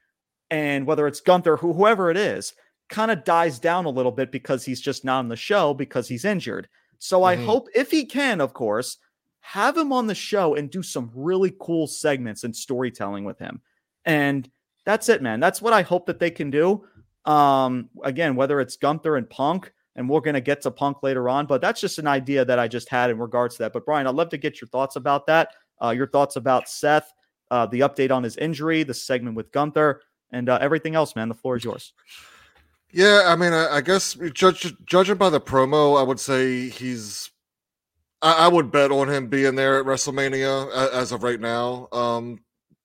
[0.48, 2.54] and whether it's Gunther, who whoever it is
[2.94, 6.06] kind of dies down a little bit because he's just not on the show because
[6.06, 6.68] he's injured.
[7.00, 7.40] So mm-hmm.
[7.40, 8.98] I hope if he can, of course,
[9.40, 13.60] have him on the show and do some really cool segments and storytelling with him.
[14.04, 14.48] And
[14.84, 15.40] that's it, man.
[15.40, 16.86] That's what I hope that they can do.
[17.24, 21.28] Um, again, whether it's Gunther and Punk, and we're going to get to Punk later
[21.28, 23.72] on, but that's just an idea that I just had in regards to that.
[23.72, 25.48] But Brian, I'd love to get your thoughts about that.
[25.82, 27.12] Uh, your thoughts about Seth,
[27.50, 31.28] uh, the update on his injury, the segment with Gunther, and uh, everything else, man.
[31.28, 31.92] The floor is yours.
[32.94, 37.28] Yeah, I mean, I, I guess judge, judging by the promo, I would say he's.
[38.22, 41.88] I, I, would bet on him being there at WrestleMania as of right now.
[41.90, 42.38] Um,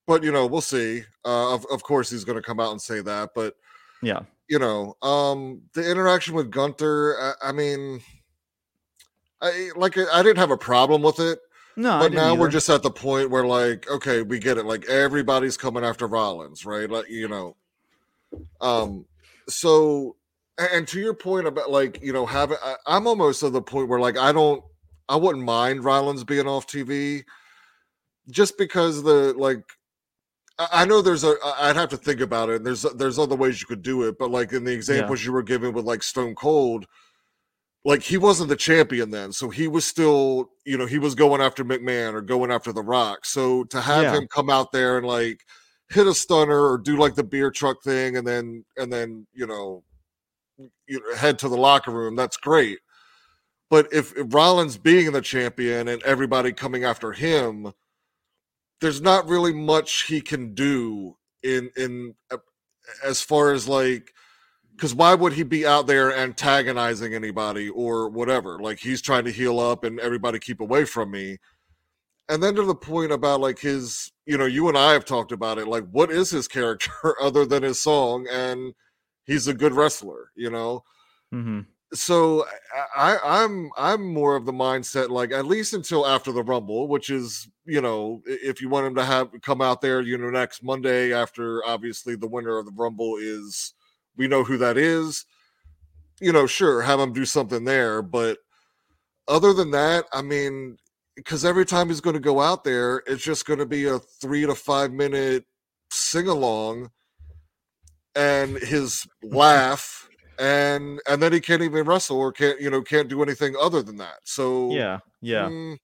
[0.08, 1.04] but you know, we'll see.
[1.24, 3.30] Uh, of of course, he's going to come out and say that.
[3.36, 3.54] But
[4.02, 7.16] yeah, you know, um, the interaction with Gunther.
[7.22, 8.02] I, I mean,
[9.42, 11.38] I like I didn't have a problem with it.
[11.76, 12.40] No, but now either.
[12.42, 14.66] we're just at the point where like, okay, we get it.
[14.66, 16.90] Like everybody's coming after Rollins, right?
[16.90, 17.56] Like you know,
[18.60, 19.06] um,
[19.50, 20.16] so
[20.58, 23.88] and to your point about like you know having, I, I'm almost at the point
[23.88, 24.64] where like I don't,
[25.08, 27.24] I wouldn't mind Rollins being off TV,
[28.30, 29.64] just because the like
[30.60, 31.36] I know there's a.
[31.58, 32.58] I'd have to think about it.
[32.58, 35.28] And there's there's other ways you could do it, but like in the examples yeah.
[35.28, 36.86] you were giving with like Stone Cold,
[37.86, 41.42] like he wasn't the champion then, so he was still, you know, he was going
[41.42, 43.26] after McMahon or going after The Rock.
[43.26, 44.18] So to have yeah.
[44.18, 45.46] him come out there and like
[45.90, 49.48] hit a stunner or do like the beer truck thing, and then and then you
[49.48, 49.84] know,
[50.88, 52.80] you head to the locker room, that's great.
[53.70, 57.72] But if, if Rollins being the champion and everybody coming after him
[58.82, 62.16] there's not really much he can do in in
[63.04, 64.14] as far as like
[64.76, 69.32] because why would he be out there antagonizing anybody or whatever like he's trying to
[69.32, 71.38] heal up and everybody keep away from me
[72.30, 75.32] and then to the point about like his you know you and i have talked
[75.32, 78.74] about it like what is his character other than his song and
[79.26, 80.84] he's a good wrestler you know
[81.34, 81.62] mm-hmm
[81.94, 82.46] so
[82.96, 87.10] I, I'm I'm more of the mindset like at least until after the Rumble, which
[87.10, 90.64] is you know if you want him to have come out there, you know next
[90.64, 93.74] Monday after obviously the winner of the Rumble is
[94.18, 95.26] we know who that is.
[96.22, 98.40] You know, sure, have him do something there, but
[99.28, 100.78] other than that, I mean,
[101.20, 104.00] because every time he's going to go out there, it's just going to be a
[104.00, 105.46] three to five minute
[105.92, 106.90] sing along,
[108.16, 110.10] and his laugh
[110.40, 113.84] and and then he can't even wrestle or can't you know can't do anything other
[113.84, 114.20] than that.
[114.24, 115.50] So yeah, yeah.
[115.50, 115.78] Mm,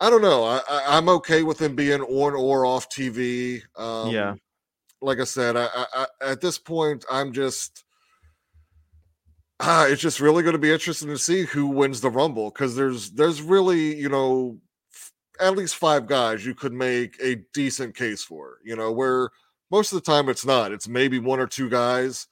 [0.00, 0.44] I don't know.
[0.44, 3.62] I, I am okay with him being on or off TV.
[3.76, 4.34] Um, yeah.
[5.00, 7.84] Like I said, I, I, at this point, I'm just.
[9.66, 12.76] Ah, it's just really going to be interesting to see who wins the Rumble because
[12.76, 14.58] there's there's really you know
[14.92, 18.58] f- at least five guys you could make a decent case for.
[18.64, 19.30] You know where
[19.70, 20.72] most of the time it's not.
[20.72, 22.26] It's maybe one or two guys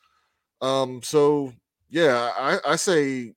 [0.63, 1.53] um, so
[1.91, 3.35] yeah, I, I say,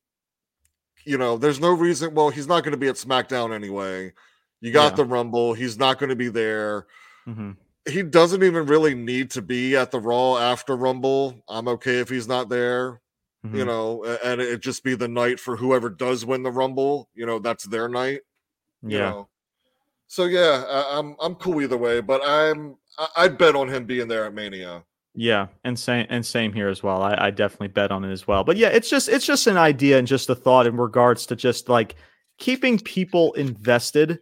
[1.03, 2.13] you know, there's no reason.
[2.13, 4.13] Well, he's not going to be at SmackDown anyway.
[4.61, 4.97] You got yeah.
[4.97, 5.53] the Rumble.
[5.53, 6.85] He's not going to be there.
[7.27, 7.51] Mm-hmm.
[7.89, 11.35] He doesn't even really need to be at the Raw after Rumble.
[11.49, 13.01] I'm okay if he's not there.
[13.45, 13.57] Mm-hmm.
[13.57, 17.09] You know, and it just be the night for whoever does win the Rumble.
[17.13, 18.21] You know, that's their night.
[18.81, 18.89] Yeah.
[18.89, 19.29] You know?
[20.07, 22.77] So yeah, I, I'm I'm cool either way, but I'm
[23.15, 24.83] I'd bet on him being there at Mania.
[25.13, 27.01] Yeah, and same and same here as well.
[27.01, 28.43] I, I definitely bet on it as well.
[28.43, 31.35] But yeah, it's just it's just an idea and just a thought in regards to
[31.35, 31.95] just like
[32.37, 34.19] keeping people invested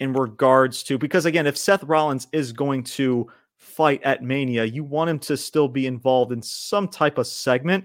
[0.00, 4.84] in regards to because again, if Seth Rollins is going to fight at Mania, you
[4.84, 7.84] want him to still be involved in some type of segment.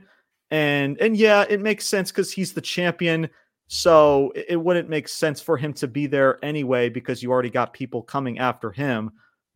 [0.50, 3.30] And and yeah, it makes sense because he's the champion.
[3.68, 7.50] So it, it wouldn't make sense for him to be there anyway because you already
[7.50, 9.12] got people coming after him.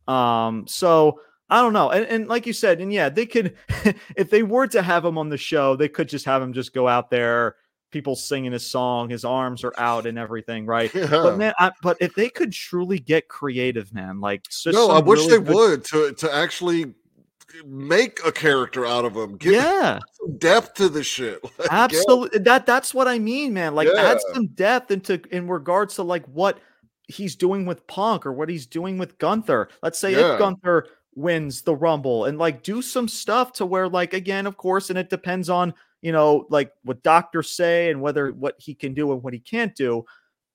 [0.06, 1.90] Um, so I don't know.
[1.90, 3.56] And, and like you said, and yeah, they could,
[4.16, 6.72] if they were to have him on the show, they could just have him just
[6.72, 7.56] go out there,
[7.90, 10.92] people singing his song, his arms are out and everything, right?
[11.02, 11.08] Yeah.
[11.08, 15.20] But man, I, but if they could truly get creative, man, like no, I wish
[15.20, 15.54] really they good...
[15.54, 16.94] would to to actually
[17.66, 19.36] make a character out of him.
[19.36, 19.98] Give yeah,
[20.38, 21.40] depth to the shit.
[21.58, 22.44] Like, Absolutely, yeah.
[22.44, 23.74] that that's what I mean, man.
[23.74, 24.02] Like yeah.
[24.02, 26.58] add some depth into in regards to like what
[27.08, 29.68] he's doing with Punk or what he's doing with Gunther.
[29.82, 30.32] Let's say yeah.
[30.32, 34.56] if Gunther wins the rumble and like do some stuff to where like again of
[34.56, 38.74] course and it depends on you know like what doctors say and whether what he
[38.74, 40.02] can do and what he can't do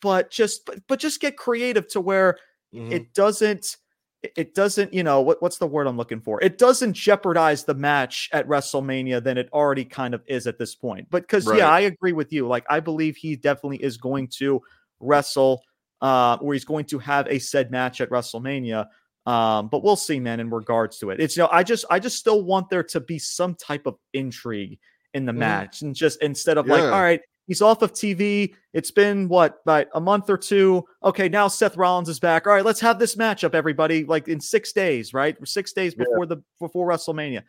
[0.02, 2.38] but just but, but just get creative to where
[2.74, 2.91] mm-hmm.
[2.91, 3.78] it doesn't
[4.24, 7.74] it doesn't you know what, what's the word i'm looking for it doesn't jeopardize the
[7.74, 11.59] match at wrestlemania than it already kind of is at this point but because right.
[11.59, 14.61] yeah i agree with you like i believe he definitely is going to
[14.99, 15.61] wrestle
[16.01, 18.88] uh where he's going to have a said match at wrestlemania
[19.28, 21.20] um, but we'll see, man, in regards to it.
[21.20, 23.97] It's you know, I just I just still want there to be some type of
[24.13, 24.80] intrigue
[25.13, 25.39] in the mm.
[25.39, 25.82] match.
[25.82, 26.74] And just instead of yeah.
[26.76, 28.54] like, all right, he's off of TV.
[28.74, 30.86] It's been what, about a month or two.
[31.04, 32.45] Okay, now Seth Rollins is back.
[32.45, 35.36] All right, let's have this matchup, everybody, like in six days, right?
[35.48, 36.36] Six days before yeah.
[36.36, 37.43] the before WrestleMania.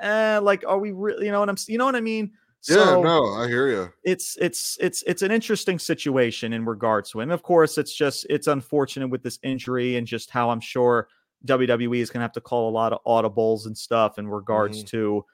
[0.00, 2.32] Eh, like, are we really you know what I'm you know what I mean?
[2.62, 3.90] So yeah, no, I hear you.
[4.04, 7.30] It's it's it's it's an interesting situation in regards to him.
[7.30, 11.08] Of course, it's just it's unfortunate with this injury and just how I'm sure
[11.46, 14.78] WWE is going to have to call a lot of audibles and stuff in regards
[14.78, 14.96] mm-hmm.
[14.96, 15.24] to.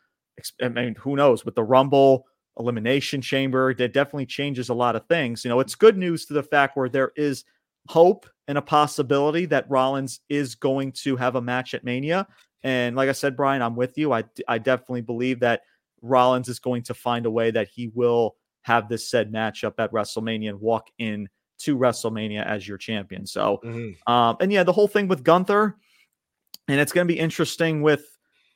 [0.63, 2.27] I mean, who knows with the Rumble?
[2.59, 3.75] Elimination chamber.
[3.75, 5.45] That definitely changes a lot of things.
[5.45, 7.45] You know, it's good news to the fact where there is
[7.89, 12.27] hope and a possibility that Rollins is going to have a match at Mania.
[12.63, 14.13] And like I said, Brian, I'm with you.
[14.13, 15.63] I I definitely believe that
[16.03, 19.93] Rollins is going to find a way that he will have this said matchup at
[19.93, 21.29] WrestleMania and walk in
[21.59, 23.27] to WrestleMania as your champion.
[23.27, 24.13] So, mm-hmm.
[24.13, 25.77] um, and yeah, the whole thing with Gunther,
[26.69, 28.05] and it's going to be interesting with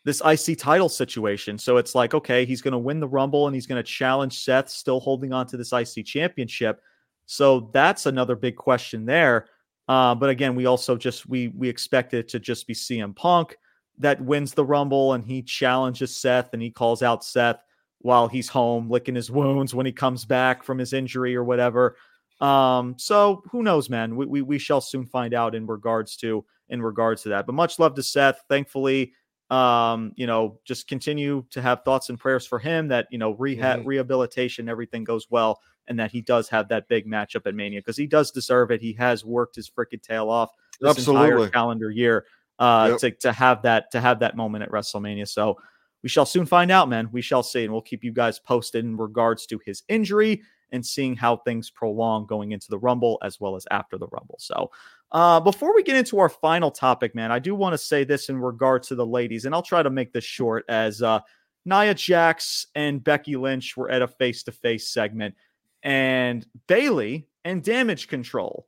[0.04, 1.58] this IC title situation.
[1.58, 4.42] So it's like, okay, he's going to win the Rumble and he's going to challenge
[4.42, 6.80] Seth, still holding on to this IC championship.
[7.26, 9.46] So that's another big question there.
[9.88, 13.56] Uh, but again, we also just we we expect it to just be CM Punk
[13.98, 17.62] that wins the Rumble and he challenges Seth and he calls out Seth
[17.98, 21.96] while he's home licking his wounds when he comes back from his injury or whatever.
[22.40, 24.16] Um, so who knows, man?
[24.16, 27.46] We, we we shall soon find out in regards to in regards to that.
[27.46, 28.42] But much love to Seth.
[28.48, 29.12] Thankfully,
[29.50, 33.32] um, you know, just continue to have thoughts and prayers for him that you know
[33.32, 33.88] rehab, mm-hmm.
[33.88, 37.96] rehabilitation, everything goes well, and that he does have that big matchup at Mania because
[37.96, 38.80] he does deserve it.
[38.80, 41.32] He has worked his freaking tail off this Absolutely.
[41.32, 42.26] entire calendar year
[42.60, 42.98] uh, yep.
[43.00, 45.26] to to have that to have that moment at WrestleMania.
[45.28, 45.56] So
[46.02, 47.08] we shall soon find out, man.
[47.10, 50.42] We shall see, and we'll keep you guys posted in regards to his injury
[50.72, 54.36] and seeing how things prolong going into the Rumble as well as after the Rumble.
[54.38, 54.70] So,
[55.12, 58.28] uh, before we get into our final topic, man, I do want to say this
[58.28, 61.20] in regard to the ladies, and I'll try to make this short as uh,
[61.64, 65.34] Nia Jax and Becky Lynch were at a face to face segment,
[65.82, 68.66] and Bayley and Damage Control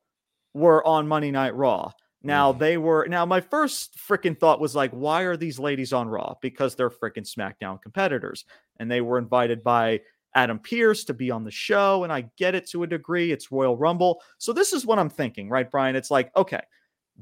[0.55, 1.93] were on Monday Night Raw.
[2.23, 2.59] Now mm.
[2.59, 6.35] they were now my first freaking thought was like, why are these ladies on Raw?
[6.41, 8.45] Because they're freaking SmackDown competitors.
[8.79, 10.01] And they were invited by
[10.35, 12.05] Adam Pearce to be on the show.
[12.05, 13.33] And I get it to a degree.
[13.33, 14.23] It's Royal Rumble.
[14.39, 15.97] So this is what I'm thinking, right, Brian?
[15.97, 16.63] It's like, okay,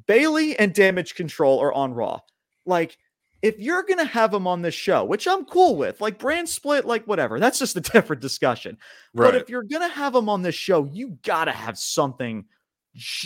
[0.07, 2.21] Bayley and Damage Control are on Raw.
[2.67, 2.97] Like,
[3.43, 6.49] if you're going to have them on this show, which I'm cool with, like brand
[6.49, 8.77] split, like whatever, that's just a different discussion.
[9.15, 9.33] Right.
[9.33, 12.45] But if you're going to have them on this show, you got to have something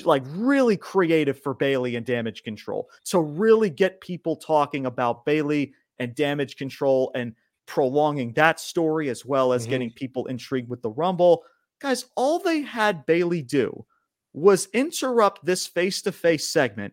[0.04, 5.72] like really creative for Bayley and damage control to really get people talking about Bayley
[5.98, 7.34] and damage control and
[7.66, 9.70] prolonging that story as well as mm-hmm.
[9.70, 11.44] getting people intrigued with the Rumble.
[11.80, 13.84] Guys, all they had Bayley do
[14.32, 16.92] was interrupt this face to face segment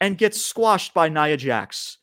[0.00, 1.98] and get squashed by Nia Jax.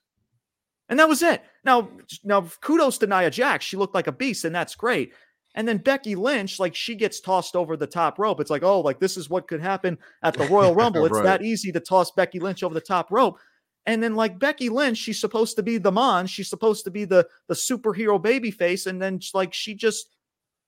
[0.88, 1.44] And that was it.
[1.64, 1.90] Now,
[2.24, 3.66] now kudos to Nia Jax.
[3.66, 5.14] She looked like a beast, and that's great.
[5.56, 8.40] And then Becky Lynch, like she gets tossed over the top rope.
[8.40, 11.06] It's like, oh, like this is what could happen at the Royal Rumble.
[11.06, 11.24] It's right.
[11.24, 13.40] that easy to toss Becky Lynch over the top rope.
[13.86, 17.06] And then like Becky Lynch, she's supposed to be the Mon, she's supposed to be
[17.06, 20.10] the the superhero baby face, and then like she just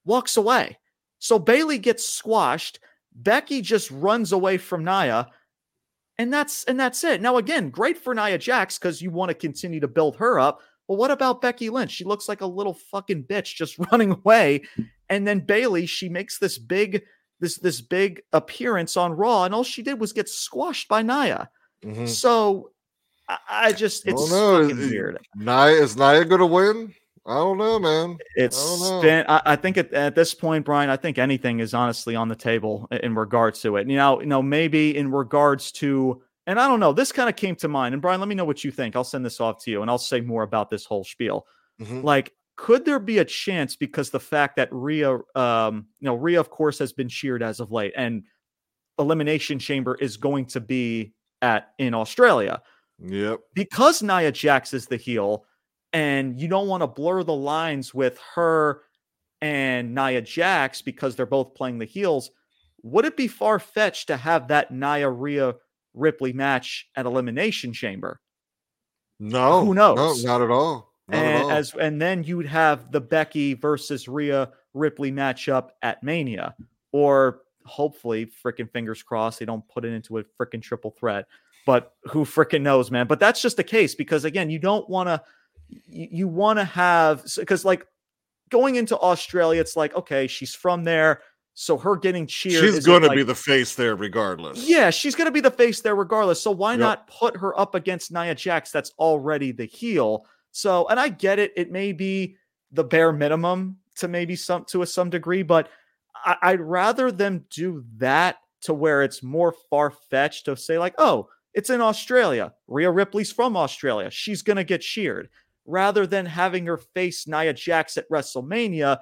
[0.06, 0.78] walks away.
[1.20, 2.80] So Bayley gets squashed.
[3.14, 5.30] Becky just runs away from Nia.
[6.18, 7.22] And that's and that's it.
[7.22, 10.62] Now again, great for Nia Jax because you want to continue to build her up.
[10.88, 11.92] Well, what about Becky Lynch?
[11.92, 14.64] She looks like a little fucking bitch just running away.
[15.10, 17.04] And then Bayley, she makes this big
[17.40, 21.50] this this big appearance on Raw, and all she did was get squashed by Nia.
[21.84, 22.06] Mm-hmm.
[22.06, 22.71] So
[23.50, 25.20] I, just it's I fucking weird.
[25.36, 26.94] Nia is Nia gonna win?
[27.26, 28.18] I don't know, man.
[28.36, 29.26] It's I been.
[29.28, 32.36] I, I think at, at, this point, Brian, I think anything is honestly on the
[32.36, 33.88] table in regards to it.
[33.88, 36.94] You know, you know, maybe in regards to, and I don't know.
[36.94, 37.94] This kind of came to mind.
[37.94, 38.96] And Brian, let me know what you think.
[38.96, 41.46] I'll send this off to you, and I'll say more about this whole spiel.
[41.80, 42.02] Mm-hmm.
[42.02, 46.40] Like, could there be a chance because the fact that Rhea, um, you know, Rhea,
[46.40, 48.24] of course, has been cheered as of late, and
[48.98, 52.62] Elimination Chamber is going to be at in Australia.
[53.04, 53.40] Yep.
[53.54, 55.46] Because Nia Jax is the heel,
[55.94, 58.84] and you don't want to blur the lines with her
[59.42, 62.32] and Nia Jax because they're both playing the heels.
[62.84, 65.56] Would it be far fetched to have that Nia Rhea
[65.94, 68.22] Ripley match at Elimination Chamber?
[69.20, 70.24] No, who knows?
[70.24, 70.94] No, not at all.
[71.08, 71.52] Not and at all.
[71.52, 76.56] as and then you would have the Becky versus Rhea Ripley matchup at Mania,
[76.92, 81.26] or hopefully, freaking fingers crossed, they don't put it into a freaking triple threat
[81.66, 83.08] but who freaking knows, man?
[83.08, 85.22] But that's just the case because again, you don't want to
[85.88, 87.86] you, you want to have because like
[88.50, 91.22] going into Australia, it's like okay, she's from there,
[91.54, 92.64] so her getting cheered.
[92.64, 94.68] She's going to be the face there regardless.
[94.68, 96.42] Yeah, she's going to be the face there regardless.
[96.42, 96.80] So why yep.
[96.80, 98.72] not put her up against Nia Jax?
[98.72, 100.26] That's already the heel.
[100.52, 101.54] So, and I get it.
[101.56, 102.36] It may be
[102.72, 105.70] the bare minimum to maybe some to a some degree, but
[106.26, 110.96] I, I'd rather them do that to where it's more far fetched to say like,
[110.98, 112.54] oh, it's in Australia.
[112.68, 114.10] Rhea Ripley's from Australia.
[114.10, 115.30] She's going to get cheered
[115.66, 119.00] rather than having her face Nia Jax at WrestleMania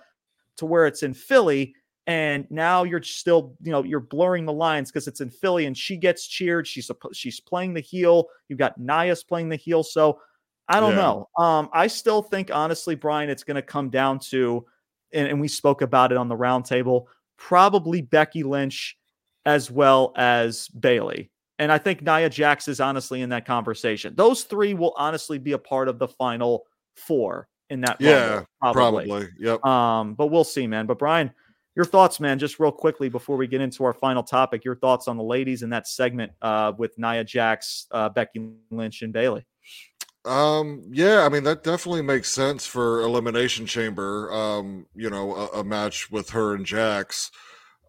[0.57, 1.75] to where it's in Philly.
[2.07, 5.77] And now you're still, you know, you're blurring the lines because it's in Philly and
[5.77, 6.67] she gets cheered.
[6.67, 8.27] She's she's playing the heel.
[8.47, 9.83] You've got Nia's playing the heel.
[9.83, 10.19] So
[10.67, 10.97] I don't yeah.
[10.97, 11.29] know.
[11.37, 14.65] Um, I still think, honestly, Brian, it's going to come down to
[15.11, 17.05] and, and we spoke about it on the roundtable,
[17.37, 18.97] probably Becky Lynch
[19.45, 21.31] as well as Bayley.
[21.59, 24.13] And I think Nia Jax is honestly in that conversation.
[24.15, 27.97] Those three will honestly be a part of the final four in that.
[27.99, 29.07] Yeah, probably.
[29.07, 29.27] probably.
[29.37, 29.65] Yep.
[29.65, 30.85] Um, but we'll see, man.
[30.85, 31.31] But Brian,
[31.75, 35.09] your thoughts, man, just real quickly before we get into our final topic, your thoughts
[35.09, 39.45] on the ladies in that segment uh, with Nia Jax, uh, Becky Lynch, and Bayley.
[40.25, 44.31] Um, yeah, I mean that definitely makes sense for Elimination Chamber.
[44.31, 47.31] Um, you know, a, a match with her and Jax.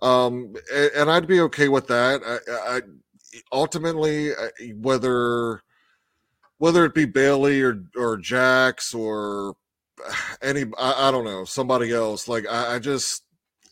[0.02, 2.22] Um, and, and, I'd be okay with that.
[2.24, 2.80] I, I
[3.52, 4.30] ultimately
[4.74, 5.62] whether
[6.58, 9.54] whether it be Bayley or or Jax or
[10.42, 12.28] any I, I don't know somebody else.
[12.28, 13.24] Like I, I just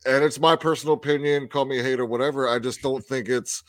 [0.06, 1.48] and it's my personal opinion.
[1.48, 2.48] Call me a hater, whatever.
[2.48, 3.62] I just don't think it's.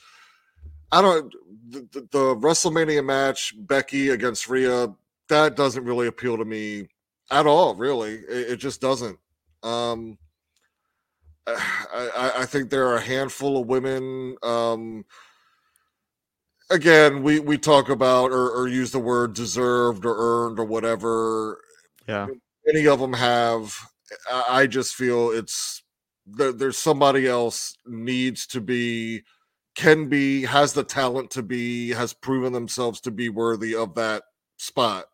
[0.91, 1.33] I don't.
[1.69, 4.93] The, the, the WrestleMania match, Becky against Rhea,
[5.27, 6.87] that doesn't really appeal to me
[7.29, 7.75] at all.
[7.75, 9.19] Really, it, it just doesn't.
[9.63, 10.17] Um,
[11.47, 14.35] I, I, I, think there are a handful of women.
[14.43, 15.05] Um,
[16.69, 21.61] again, we we talk about or, or use the word deserved or earned or whatever.
[22.07, 22.27] Yeah,
[22.67, 23.75] any of them have.
[24.31, 25.83] I just feel it's
[26.25, 29.23] there, there's somebody else needs to be
[29.75, 34.23] can be has the talent to be has proven themselves to be worthy of that
[34.57, 35.05] spot.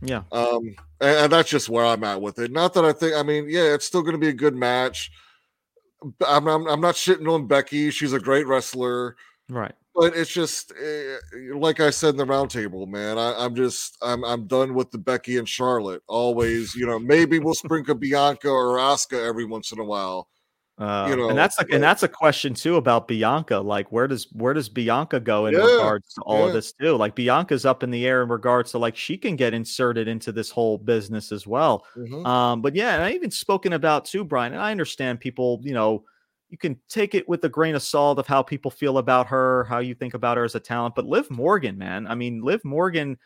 [0.00, 0.22] Yeah.
[0.32, 2.50] Um and, and that's just where i'm at with it.
[2.50, 5.10] Not that i think i mean yeah it's still going to be a good match.
[6.26, 7.90] I'm, I'm, I'm not shitting on becky.
[7.90, 9.14] She's a great wrestler.
[9.48, 13.18] Right but it's just uh, like I said in the roundtable, man.
[13.18, 16.02] I, am just I'm I'm done with the Becky and Charlotte.
[16.08, 20.28] Always, you know, maybe we'll sprinkle Bianca or Asuka every once in a while.
[20.78, 23.58] Uh, you know, and that's a, and that's a question too about Bianca.
[23.58, 26.46] Like, where does where does Bianca go in yeah, regards to all yeah.
[26.46, 26.96] of this too?
[26.96, 30.32] Like, Bianca's up in the air in regards to like she can get inserted into
[30.32, 31.84] this whole business as well.
[31.96, 32.24] Mm-hmm.
[32.26, 34.54] Um, but yeah, and I even spoken about too, Bryan.
[34.54, 36.04] And I understand people, you know,
[36.52, 39.64] you can take it with a grain of salt of how people feel about her,
[39.64, 40.94] how you think about her as a talent.
[40.94, 43.16] But Liv Morgan, man, I mean, Liv Morgan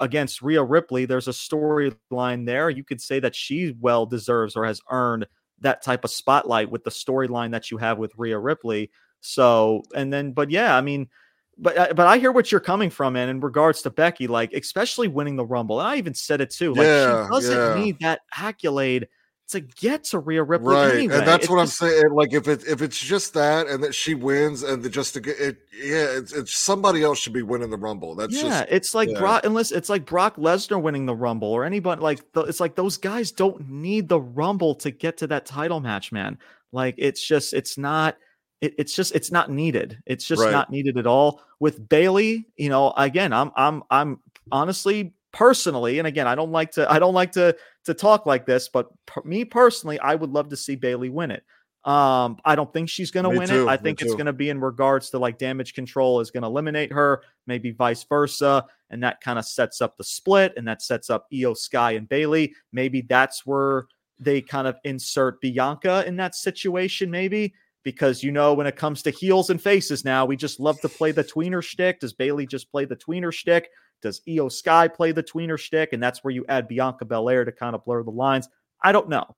[0.00, 2.70] against Rhea Ripley, there's a storyline there.
[2.70, 5.28] You could say that she well deserves or has earned
[5.60, 8.90] that type of spotlight with the storyline that you have with Rhea Ripley.
[9.20, 11.08] So, and then, but yeah, I mean,
[11.56, 14.52] but uh, but I hear what you're coming from, and in regards to Becky, like
[14.54, 16.74] especially winning the Rumble, and I even said it too.
[16.74, 17.80] Like yeah, she doesn't yeah.
[17.80, 19.06] need that accolade
[19.52, 20.94] to get to Rhea Ripley, right?
[20.94, 21.18] Anyway.
[21.18, 22.12] And that's it's what just, I'm saying.
[22.12, 25.20] Like if it if it's just that, and that she wins, and the, just to
[25.20, 28.14] get it, yeah, it's, it's somebody else should be winning the Rumble.
[28.14, 29.18] That's yeah, just, it's like yeah.
[29.18, 32.96] Brock, unless it's like Brock Lesnar winning the Rumble or anybody like it's like those
[32.96, 36.38] guys don't need the Rumble to get to that title match, man.
[36.72, 38.16] Like it's just it's not.
[38.60, 39.98] It, it's just it's not needed.
[40.06, 40.52] It's just right.
[40.52, 41.42] not needed at all.
[41.58, 46.72] With Bayley, you know, again, I'm I'm I'm honestly personally, and again, I don't like
[46.72, 50.30] to I don't like to to talk like this, but per, me personally, I would
[50.30, 51.44] love to see Bayley win it.
[51.84, 53.68] Um, I don't think she's going to win too, it.
[53.68, 56.48] I think it's going to be in regards to like damage control is going to
[56.48, 60.80] eliminate her, maybe vice versa, and that kind of sets up the split, and that
[60.80, 62.54] sets up Iyo Sky and Bayley.
[62.72, 63.86] Maybe that's where
[64.20, 67.52] they kind of insert Bianca in that situation, maybe
[67.82, 70.88] because you know when it comes to heels and faces now, we just love to
[70.88, 72.00] play the tweener shtick.
[72.00, 73.68] Does Bayley just play the tweener shtick?
[74.02, 75.92] Does Iyo Sky play the tweener shtick?
[75.92, 78.48] And that's where you add Bianca Belair to kind of blur the lines.
[78.82, 79.34] I don't know.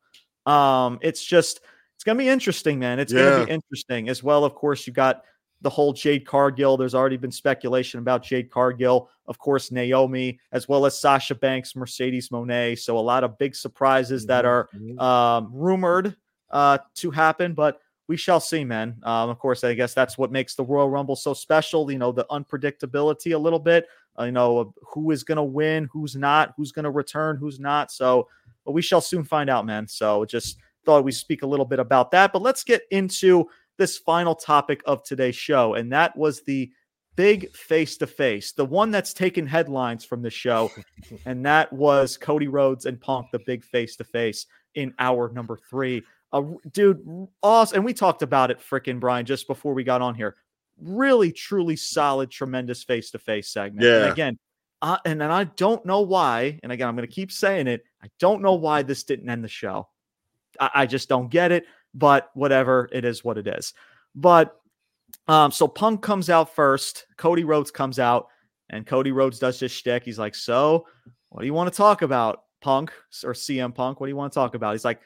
[0.47, 1.61] Um, it's just
[1.95, 2.99] it's gonna be interesting, man.
[2.99, 3.31] It's yeah.
[3.31, 4.45] gonna be interesting as well.
[4.45, 5.23] Of course, you got
[5.61, 6.77] the whole Jade Cargill.
[6.77, 11.75] There's already been speculation about Jade Cargill, of course, Naomi, as well as Sasha Banks,
[11.75, 12.79] Mercedes Moné.
[12.79, 16.17] So a lot of big surprises that are um, rumored
[16.51, 18.97] uh, to happen, but we shall see, man.
[19.03, 21.91] Um, of course, I guess that's what makes the Royal Rumble so special.
[21.91, 23.87] You know, the unpredictability a little bit
[24.21, 27.91] you know, who is going to win, who's not, who's going to return, who's not.
[27.91, 28.29] So
[28.65, 29.87] but we shall soon find out, man.
[29.87, 32.33] So just thought we speak a little bit about that.
[32.33, 36.71] But let's get into this final topic of today's show, and that was the
[37.17, 40.71] big face to face, the one that's taken headlines from the show,
[41.27, 45.59] and that was Cody Rhodes and Punk, the big face to face in hour number
[45.69, 46.03] three.
[46.33, 46.43] Uh,
[46.73, 47.77] dude, awesome.
[47.77, 50.37] And we talked about it, freaking Bryan, just before we got on here
[50.81, 53.87] really truly solid, tremendous face to face segment.
[53.87, 54.03] Yeah.
[54.03, 54.39] And again,
[54.83, 56.59] uh, and then I don't know why.
[56.63, 57.85] And again, I'm going to keep saying it.
[58.03, 59.89] I don't know why this didn't end the show.
[60.61, 61.65] I, I just don't get it.
[61.95, 63.73] But whatever, it is what it is.
[64.15, 64.57] But
[65.29, 67.07] um, so Punk comes out first.
[67.17, 68.29] Cody Rhodes comes out,
[68.71, 70.05] and Cody Rhodes does his shtick.
[70.05, 70.87] He's like, "So,
[71.31, 74.01] what do you want to talk about, Punk or CM Punk?
[74.01, 75.01] What do you want to talk about?" He's like,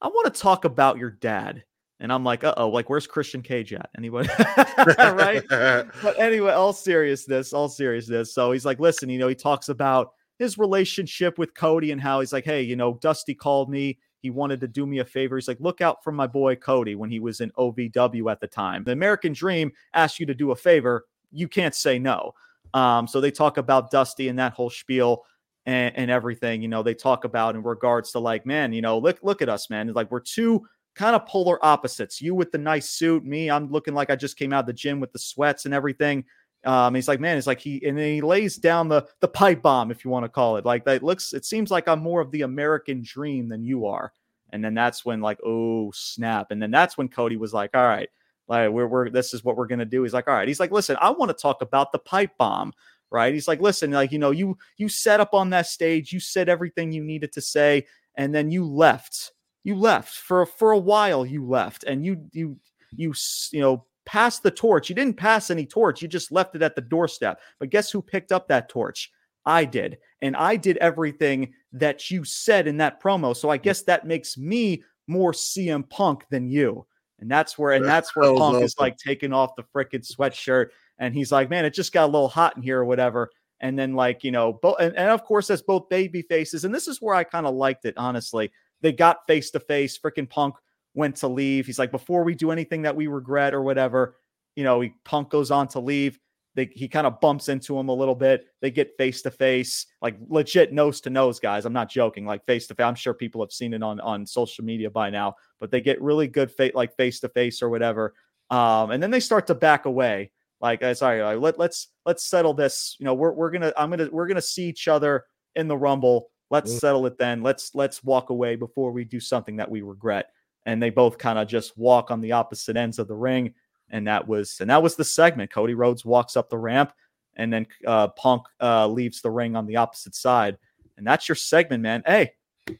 [0.00, 1.64] "I want to talk about your dad."
[2.00, 3.88] And I'm like, uh oh, like where's Christian Cage at?
[3.96, 4.28] Anybody?
[4.78, 5.42] right?
[5.48, 8.34] but anyway, all seriousness, all seriousness.
[8.34, 12.20] So he's like, listen, you know, he talks about his relationship with Cody and how
[12.20, 13.98] he's like, hey, you know, Dusty called me.
[14.20, 15.36] He wanted to do me a favor.
[15.36, 18.46] He's like, look out for my boy Cody when he was in OVW at the
[18.46, 18.84] time.
[18.84, 21.06] The American Dream asked you to do a favor.
[21.32, 22.32] You can't say no.
[22.74, 25.24] Um, so they talk about Dusty and that whole spiel
[25.64, 28.98] and, and everything, you know, they talk about in regards to like, man, you know,
[28.98, 29.88] look, look at us, man.
[29.88, 30.66] It's like we're two
[30.96, 32.20] kind of polar opposites.
[32.20, 34.72] You with the nice suit, me, I'm looking like I just came out of the
[34.72, 36.24] gym with the sweats and everything.
[36.64, 39.62] Um, he's like, man, it's like he and then he lays down the the pipe
[39.62, 40.64] bomb, if you want to call it.
[40.64, 44.12] Like that looks, it seems like I'm more of the American dream than you are.
[44.50, 46.50] And then that's when like, oh snap.
[46.50, 48.08] And then that's when Cody was like, all right,
[48.48, 50.02] like we're we're this is what we're gonna do.
[50.02, 50.48] He's like, all right.
[50.48, 52.72] He's like, listen, I want to talk about the pipe bomb
[53.10, 53.32] right?
[53.32, 56.48] He's like, listen, like, you know, you you set up on that stage, you said
[56.48, 57.86] everything you needed to say,
[58.16, 59.32] and then you left.
[59.66, 62.56] You left for for a while, you left, and you you
[62.92, 63.12] you
[63.50, 64.88] you know passed the torch.
[64.88, 67.40] You didn't pass any torch, you just left it at the doorstep.
[67.58, 69.10] But guess who picked up that torch?
[69.44, 69.98] I did.
[70.22, 73.36] And I did everything that you said in that promo.
[73.36, 73.62] So I mm.
[73.62, 76.86] guess that makes me more CM Punk than you.
[77.18, 80.68] And that's where and that's where Punk is like taking off the freaking sweatshirt
[81.00, 83.30] and he's like, man, it just got a little hot in here or whatever.
[83.58, 86.72] And then like you know, both and, and of course that's both baby faces, and
[86.72, 88.52] this is where I kind of liked it honestly.
[88.82, 89.98] They got face to face.
[89.98, 90.54] Freaking Punk
[90.94, 91.66] went to leave.
[91.66, 94.16] He's like, before we do anything that we regret or whatever,
[94.54, 96.18] you know, he Punk goes on to leave.
[96.54, 98.46] They, he kind of bumps into him a little bit.
[98.62, 101.66] They get face to face, like legit nose to nose, guys.
[101.66, 102.84] I'm not joking, like face to face.
[102.84, 106.00] I'm sure people have seen it on on social media by now, but they get
[106.00, 108.14] really good, fa- like face to face or whatever.
[108.48, 110.30] Um, and then they start to back away.
[110.62, 112.96] Like, uh, sorry, uh, let, let's let's settle this.
[112.98, 115.24] You know, we're we're gonna I'm gonna we're gonna see each other
[115.56, 116.30] in the rumble.
[116.50, 116.78] Let's mm.
[116.78, 117.42] settle it then.
[117.42, 120.30] Let's let's walk away before we do something that we regret.
[120.64, 123.54] And they both kind of just walk on the opposite ends of the ring.
[123.90, 125.52] And that was and that was the segment.
[125.52, 126.92] Cody Rhodes walks up the ramp,
[127.36, 130.58] and then uh, Punk uh, leaves the ring on the opposite side.
[130.96, 132.02] And that's your segment, man.
[132.04, 132.32] Hey,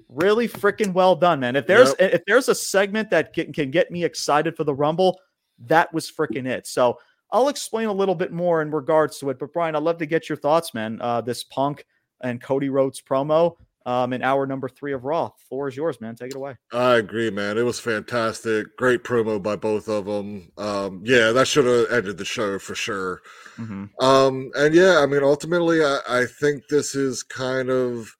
[0.09, 1.55] really freaking well done, man.
[1.55, 2.15] If there's yep.
[2.15, 5.21] if there's a segment that can, can get me excited for the Rumble,
[5.67, 6.67] that was freaking it.
[6.67, 6.99] So
[7.31, 9.39] I'll explain a little bit more in regards to it.
[9.39, 11.01] But Bryan, I'd love to get your thoughts, man.
[11.01, 11.85] Uh, this Punk
[12.21, 13.57] and Cody Rhodes promo
[13.87, 15.31] um, in hour number three of Raw.
[15.49, 16.17] Floor is yours, man.
[16.17, 16.57] Take it away.
[16.73, 17.57] I agree, man.
[17.57, 18.77] It was fantastic.
[18.77, 20.51] Great promo by both of them.
[20.59, 23.23] Um, yeah, that should have ended the show for sure.
[23.57, 24.05] Mm-hmm.
[24.05, 28.15] Um, and yeah, I mean, ultimately, I, I think this is kind of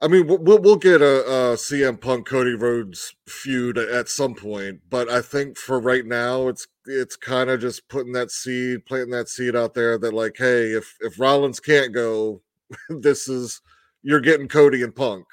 [0.00, 4.80] I mean, we'll we'll get a, a, CM Punk Cody Rhodes feud at some point,
[4.88, 9.10] but I think for right now, it's it's kind of just putting that seed, planting
[9.10, 12.42] that seed out there that like, hey, if if Rollins can't go,
[12.88, 13.60] this is
[14.02, 15.26] you're getting Cody and Punk,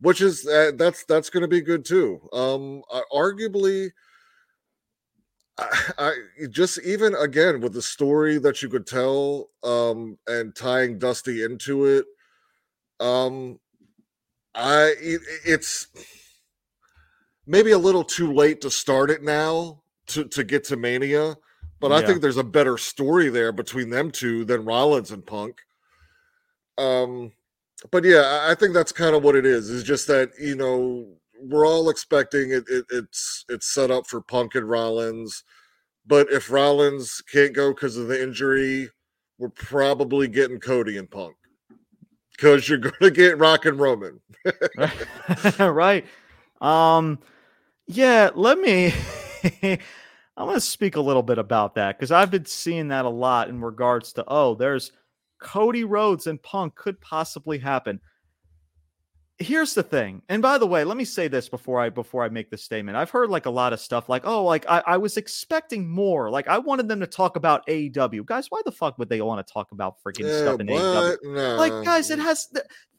[0.00, 2.20] which is uh, that's that's going to be good too.
[2.32, 3.90] Um, uh, arguably.
[5.58, 6.12] I, I,
[6.50, 11.86] just even again with the story that you could tell um and tying Dusty into
[11.86, 12.04] it
[13.00, 13.58] um
[14.54, 15.88] I it, it's
[17.46, 21.36] maybe a little too late to start it now to to get to Mania,
[21.80, 21.98] but yeah.
[21.98, 25.60] I think there's a better story there between them two than Rollins and Punk.
[26.76, 27.32] Um,
[27.90, 29.70] but yeah, I think that's kind of what it is.
[29.70, 31.06] Is just that you know
[31.40, 35.44] we're all expecting it, it it's it's set up for Punk and Rollins,
[36.06, 38.88] but if Rollins can't go because of the injury,
[39.38, 41.36] we're probably getting Cody and Punk
[42.38, 44.20] because you're going to get Rock and Roman.
[45.58, 46.06] right.
[46.60, 47.18] Um,
[47.88, 48.94] yeah, let me.
[49.62, 53.10] I'm going to speak a little bit about that because I've been seeing that a
[53.10, 54.92] lot in regards to, oh, there's
[55.42, 58.00] Cody Rhodes and Punk could possibly happen
[59.40, 62.28] here's the thing and by the way let me say this before i before i
[62.28, 62.96] make this statement.
[62.96, 66.28] I've heard like a lot of stuff like oh like i, I was expecting more
[66.28, 69.46] like i wanted them to talk about aew guys why the fuck would they want
[69.46, 71.56] to talk about freaking yeah, stuff in aew no.
[71.56, 72.22] like guys it eh.
[72.22, 72.52] has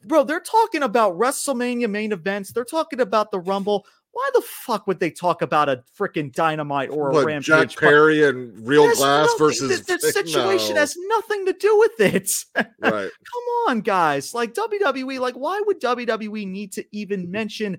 [0.04, 4.86] bro they're talking about wrestlemania main events they're talking about the rumble why the fuck
[4.86, 7.46] would they talk about a freaking dynamite or a what, rampage?
[7.46, 10.80] Jack Perry and Real Glass nothing, versus the, the situation no.
[10.80, 12.30] has nothing to do with it.
[12.80, 13.10] Right.
[13.10, 14.34] Come on, guys.
[14.34, 17.78] Like WWE, like why would WWE need to even mention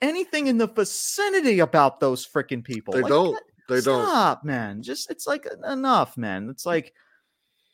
[0.00, 2.94] anything in the vicinity about those freaking people?
[2.94, 3.38] They like, don't.
[3.68, 4.08] They stop, don't.
[4.08, 4.82] Stop, man.
[4.82, 6.48] Just it's like enough, man.
[6.50, 6.92] It's like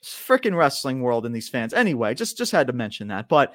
[0.04, 1.74] freaking wrestling world and these fans.
[1.74, 3.28] Anyway, just just had to mention that.
[3.28, 3.54] But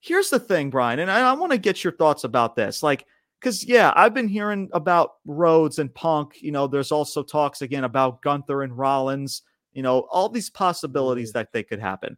[0.00, 2.82] here's the thing, Bryan, and I, I want to get your thoughts about this.
[2.82, 3.06] Like
[3.40, 6.40] because yeah, I've been hearing about Rhodes and Punk.
[6.40, 9.42] You know, there's also talks again about Gunther and Rollins.
[9.72, 11.38] You know, all these possibilities mm-hmm.
[11.38, 12.16] that they could happen.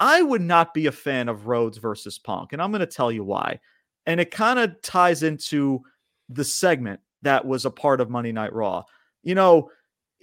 [0.00, 3.12] I would not be a fan of Rhodes versus Punk, and I'm going to tell
[3.12, 3.60] you why.
[4.06, 5.82] And it kind of ties into
[6.28, 8.82] the segment that was a part of Monday Night Raw.
[9.22, 9.70] You know,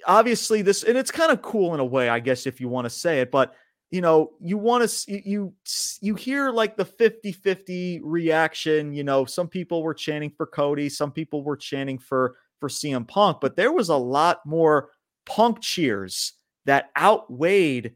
[0.05, 2.85] obviously this, and it's kind of cool in a way, I guess, if you want
[2.85, 3.55] to say it, but
[3.91, 5.53] you know, you want to you
[5.99, 11.11] you hear like the 50-50 reaction, you know, some people were chanting for Cody, some
[11.11, 14.89] people were chanting for for CM Punk, but there was a lot more
[15.25, 16.33] Punk cheers
[16.65, 17.95] that outweighed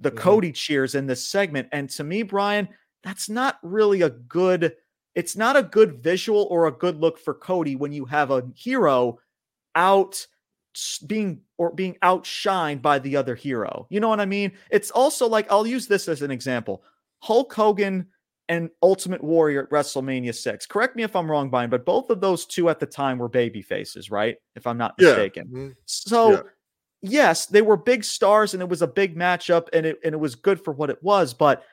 [0.00, 0.18] the mm-hmm.
[0.18, 1.68] Cody cheers in this segment.
[1.72, 2.68] And to me, Bryan,
[3.02, 4.74] that's not really a good
[5.14, 8.44] it's not a good visual or a good look for Cody when you have a
[8.56, 9.18] hero
[9.74, 10.26] out
[11.06, 13.86] being or being outshined by the other hero.
[13.90, 14.52] You know what I mean?
[14.70, 16.82] It's also like I'll use this as an example.
[17.20, 18.06] Hulk Hogan
[18.48, 20.66] and Ultimate Warrior at WrestleMania 6.
[20.66, 23.28] Correct me if I'm wrong, Bryan, but both of those two at the time were
[23.28, 24.36] baby faces, right?
[24.54, 25.48] If I'm not mistaken.
[25.50, 25.58] Yeah.
[25.58, 25.70] Mm-hmm.
[25.86, 26.40] So yeah.
[27.02, 30.18] yes, they were big stars and it was a big matchup and it and it
[30.18, 31.64] was good for what it was, but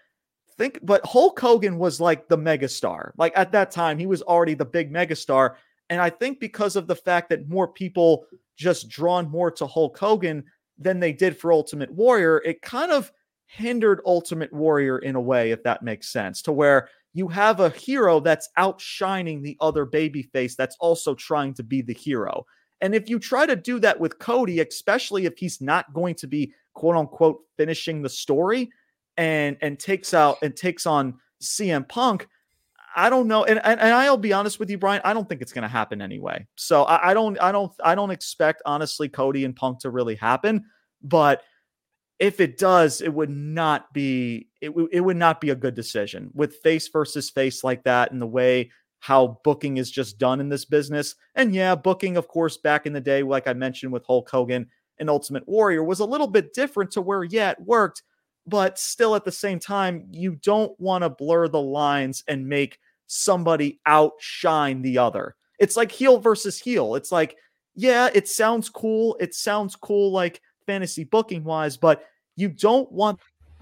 [0.61, 3.11] think but Hulk Hogan was like the megastar.
[3.17, 5.55] Like at that time, he was already the big megastar.
[5.91, 9.99] And I think because of the fact that more people just drawn more to Hulk
[9.99, 10.45] Hogan
[10.77, 13.11] than they did for Ultimate Warrior, it kind of
[13.47, 17.71] hindered Ultimate Warrior in a way, if that makes sense, to where you have a
[17.71, 22.45] hero that's outshining the other babyface that's also trying to be the hero.
[22.79, 26.27] And if you try to do that with Cody, especially if he's not going to
[26.27, 28.71] be quote unquote finishing the story
[29.17, 32.29] and and takes out and takes on CM Punk,
[32.95, 35.01] I don't know, and, and, and I'll be honest with you, Bryan.
[35.05, 36.45] I don't think it's going to happen anyway.
[36.55, 40.15] So I, I, don't, I don't, I don't expect honestly Cody and Punk to really
[40.15, 40.65] happen.
[41.01, 41.43] But
[42.19, 45.73] if it does, it would not be, it, w- it would not be a good
[45.73, 50.39] decision with face versus face like that, and the way how booking is just done
[50.39, 51.15] in this business.
[51.35, 54.67] And yeah, booking, of course, back in the day, like I mentioned with Hulk Hogan
[54.99, 58.03] and Ultimate Warrior, was a little bit different to where yeah, it worked
[58.47, 62.79] but still at the same time, you don't want to blur the lines and make
[63.07, 65.35] somebody outshine the other.
[65.59, 66.95] It's like heel versus heel.
[66.95, 67.37] It's like,
[67.75, 69.15] yeah, it sounds cool.
[69.19, 72.05] It sounds cool, like fantasy booking wise, but
[72.35, 73.19] you don't want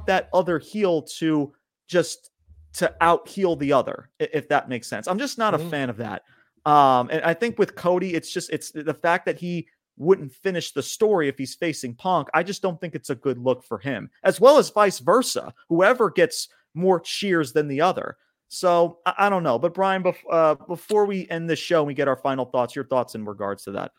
[0.08, 1.54] that other heel to
[1.88, 2.32] just
[2.74, 5.08] to out heel the other, if that makes sense.
[5.08, 5.68] I'm just not mm-hmm.
[5.68, 6.24] a fan of that.
[6.66, 9.68] Um, and I think with Cody, it's just it's the fact that he
[10.00, 12.30] wouldn't finish the story if he's facing Punk.
[12.34, 15.54] I just don't think it's a good look for him, as well as vice versa.
[15.68, 18.18] Whoever gets more cheers than the other.
[18.48, 19.60] So I, I don't know.
[19.60, 22.76] But Bryan, bef- uh, before we end the show, we get our final thoughts.
[22.76, 23.92] Your thoughts in regards to that?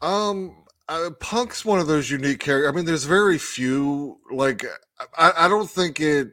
[0.00, 2.70] Um, uh, Punk's one of those unique characters.
[2.70, 4.18] I mean, there's very few.
[4.30, 4.64] Like,
[5.18, 6.32] I, I don't think it.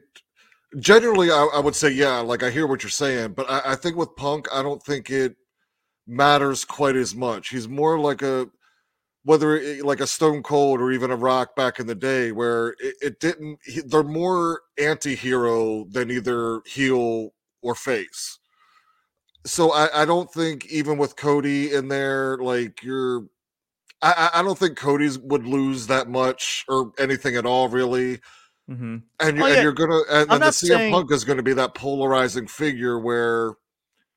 [0.78, 2.18] Generally, I, I, would say yeah.
[2.18, 5.10] Like, I hear what you're saying, but I, I think with Punk, I don't think
[5.10, 5.36] it
[6.06, 7.48] matters quite as much.
[7.48, 8.48] He's more like a
[9.24, 12.76] whether it, like a Stone Cold or even a Rock back in the day, where
[12.78, 13.58] it, it didn't.
[13.86, 17.32] They're more anti-hero than either heel
[17.62, 18.38] or face.
[19.44, 23.26] So I, I don't think even with Cody in there, like you're.
[24.02, 28.20] I, I don't think Cody's would lose that much or anything at all, really.
[28.70, 28.96] Mm-hmm.
[29.20, 29.54] And, you're, oh, yeah.
[29.54, 30.92] and you're gonna, and, and the CM saying...
[30.92, 33.54] Punk is going to be that polarizing figure where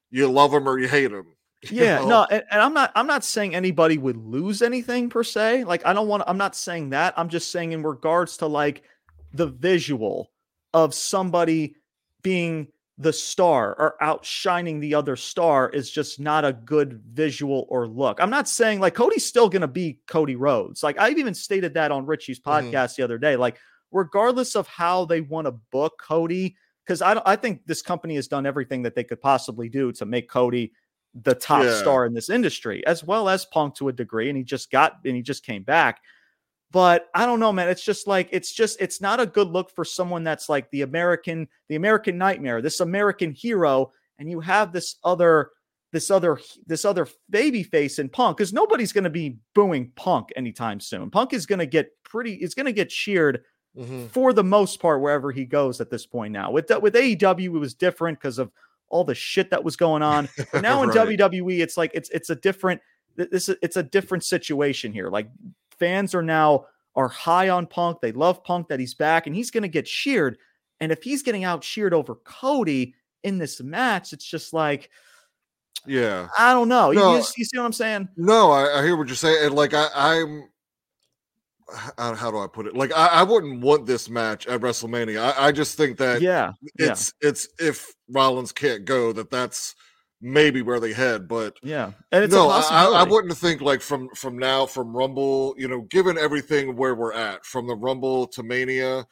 [0.09, 1.27] you love him or you hate him.
[1.71, 2.07] Yeah, know?
[2.07, 5.63] no, and, and, I'm not I'm not saying anybody would lose anything per se.
[5.63, 7.15] Like I don't want I'm not saying that.
[7.17, 8.83] I'm just saying in regards to like
[9.33, 10.31] the visual
[10.73, 11.75] of somebody
[12.21, 12.67] being
[12.99, 18.19] the star or outshining the other star is just not a good visual or look.
[18.19, 20.83] I'm not saying like Cody's still going to be Cody Rhodes.
[20.83, 22.67] Like I've even stated that on Richie's mm-hmm.
[22.67, 23.01] podcast mm-hmm.
[23.01, 23.35] the other day.
[23.35, 23.57] Like
[23.91, 26.55] regardless of how they want to book Cody,
[26.85, 30.05] because I I think this company has done everything that they could possibly do to
[30.05, 30.71] make Cody
[31.13, 31.75] the top yeah.
[31.75, 34.29] star in this industry, as well as Punk to a degree.
[34.29, 36.01] And he just got and he just came back.
[36.71, 37.69] But I don't know, man.
[37.69, 40.81] It's just like it's just it's not a good look for someone that's like the
[40.81, 45.51] American, the American nightmare, this American hero, and you have this other
[45.93, 50.29] this other this other baby face in Punk because nobody's going to be booing Punk
[50.35, 51.09] anytime soon.
[51.09, 52.33] Punk is going to get pretty.
[52.33, 53.43] It's going to get cheered
[53.77, 54.07] mm-hmm.
[54.07, 56.33] for the most part wherever he goes at this point.
[56.33, 58.51] Now with with AEW, it was different because of
[58.89, 60.29] all the shit that was going on.
[60.51, 61.07] But now in right.
[61.07, 62.81] WWE, it's like it's it's a different
[63.15, 65.09] this it's a different situation here.
[65.09, 65.29] Like
[65.77, 66.65] fans are now
[66.95, 68.01] are high on Punk.
[68.01, 70.37] They love Punk that he's back and he's going to get cheered.
[70.79, 74.89] And if he's getting out cheered over Cody in this match, it's just like
[75.85, 76.91] yeah, I don't know.
[76.91, 78.09] No, you, you, see what I'm saying?
[78.17, 79.45] No, I, I hear what you're saying.
[79.45, 80.49] And like I, I'm
[81.95, 82.75] how do I put it?
[82.75, 85.19] Like I, I, wouldn't want this match at WrestleMania.
[85.19, 87.29] I, I just think that yeah, it's yeah.
[87.29, 89.75] it's if Rollins can't go, that that's
[90.21, 91.27] maybe where they head.
[91.27, 95.55] But yeah, and it's no, I, I, wouldn't think like from from now from Rumble.
[95.57, 99.05] You know, given everything where we're at from the Rumble to Mania,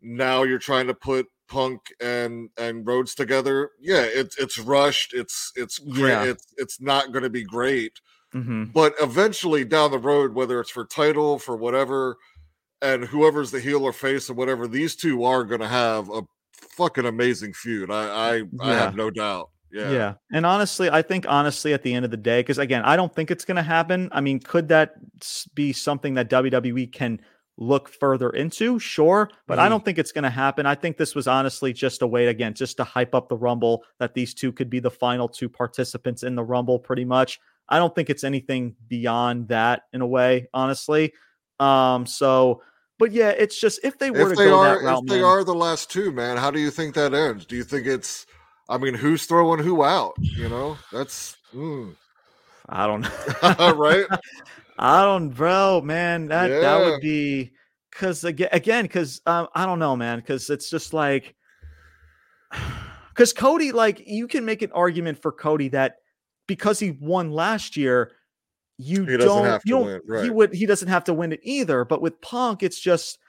[0.00, 3.70] now you're trying to put Punk and and Rhodes together.
[3.80, 5.12] Yeah, it's it's rushed.
[5.12, 6.10] It's it's great.
[6.10, 6.24] Yeah.
[6.24, 8.00] It's it's not going to be great.
[8.34, 8.64] Mm-hmm.
[8.66, 12.16] But eventually down the road, whether it's for title, for whatever,
[12.82, 16.22] and whoever's the heel or face or whatever, these two are going to have a
[16.52, 17.90] fucking amazing feud.
[17.90, 18.44] I I, yeah.
[18.60, 19.50] I have no doubt.
[19.72, 19.90] Yeah.
[19.90, 20.14] Yeah.
[20.32, 23.14] And honestly, I think honestly at the end of the day, because again, I don't
[23.14, 24.08] think it's going to happen.
[24.12, 24.94] I mean, could that
[25.54, 27.20] be something that WWE can
[27.56, 28.78] look further into?
[28.78, 29.30] Sure.
[29.46, 29.58] But mm.
[29.58, 29.70] I mm-hmm.
[29.70, 30.66] don't think it's going to happen.
[30.66, 33.84] I think this was honestly just a way, again, just to hype up the Rumble
[33.98, 37.38] that these two could be the final two participants in the Rumble pretty much.
[37.70, 41.12] I don't think it's anything beyond that in a way, honestly.
[41.58, 42.62] Um, so,
[42.98, 45.08] but yeah, it's just if they were if to they go are, that route, if
[45.08, 47.46] they man, are the last two, man, how do you think that ends?
[47.46, 48.26] Do you think it's
[48.70, 50.14] I mean, who's throwing who out?
[50.18, 51.36] You know, that's.
[51.52, 51.96] Mm.
[52.68, 53.74] I don't know.
[53.74, 54.06] right?
[54.78, 56.28] I don't, bro, man.
[56.28, 56.60] That yeah.
[56.60, 57.50] that would be
[57.90, 60.20] because again, again, because um, I don't know, man.
[60.20, 61.34] Because it's just like,
[63.08, 65.96] because Cody, like, you can make an argument for Cody that
[66.50, 68.10] because he won last year,
[68.76, 70.24] you he don't, you don't, right.
[70.24, 71.84] he would, he doesn't have to win it either.
[71.84, 73.20] But with Punk, it's just,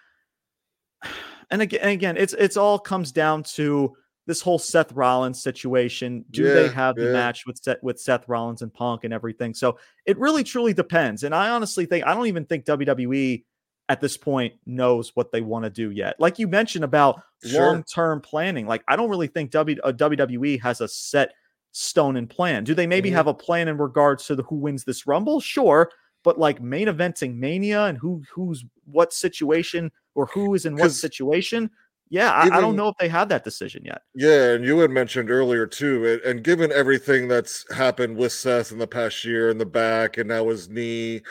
[1.52, 3.96] and again, and again, it's it's all comes down to
[4.26, 6.26] this whole Seth Rollins situation.
[6.32, 7.06] Do yeah, they have yeah.
[7.06, 9.54] the match with Seth, with Seth Rollins and Punk and everything?
[9.54, 9.78] So
[10.08, 11.22] it really truly depends.
[11.22, 13.44] And I honestly think I don't even think WWE
[13.88, 16.16] at this point knows what they want to do yet.
[16.20, 17.68] Like you mentioned about sure.
[17.68, 21.34] long term planning, like I don't really think w, uh, WWE has a set
[21.72, 22.64] stone and plan.
[22.64, 23.18] Do they maybe mm-hmm.
[23.18, 25.40] have a plan in regards to the, who wins this Rumble?
[25.40, 25.90] Sure,
[26.24, 30.92] but like main eventing Mania and who who's what situation or who is in what
[30.92, 31.70] situation
[32.12, 34.02] yeah, I, I, don't know if they had that decision yet.
[34.14, 38.80] Yeah, and you had mentioned earlier too, and given everything that's happened with Seth in
[38.80, 41.22] the past year in the back, and now his knee,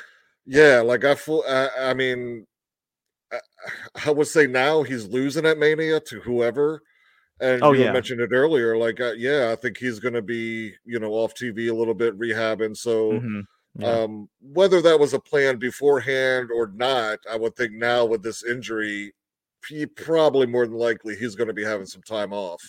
[0.46, 2.46] yeah, like I full, I, I mean,
[3.30, 3.40] I,
[4.06, 6.82] I, would say now he's losing at Mania to whoever.
[7.40, 7.92] And oh, you yeah.
[7.92, 11.34] mentioned it earlier, like uh, yeah, I think he's going to be you know off
[11.34, 12.76] TV a little bit, rehabbing.
[12.76, 13.12] So.
[13.12, 13.40] Mm-hmm.
[13.78, 13.86] Yeah.
[13.86, 18.42] Um, whether that was a plan beforehand or not, I would think now with this
[18.42, 19.14] injury,
[19.68, 22.60] he probably more than likely he's going to be having some time off.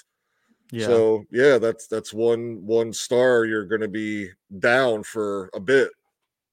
[0.72, 0.85] Yeah.
[0.85, 4.30] So yeah, that's that's one one star you're going to be
[4.60, 5.89] down for a bit.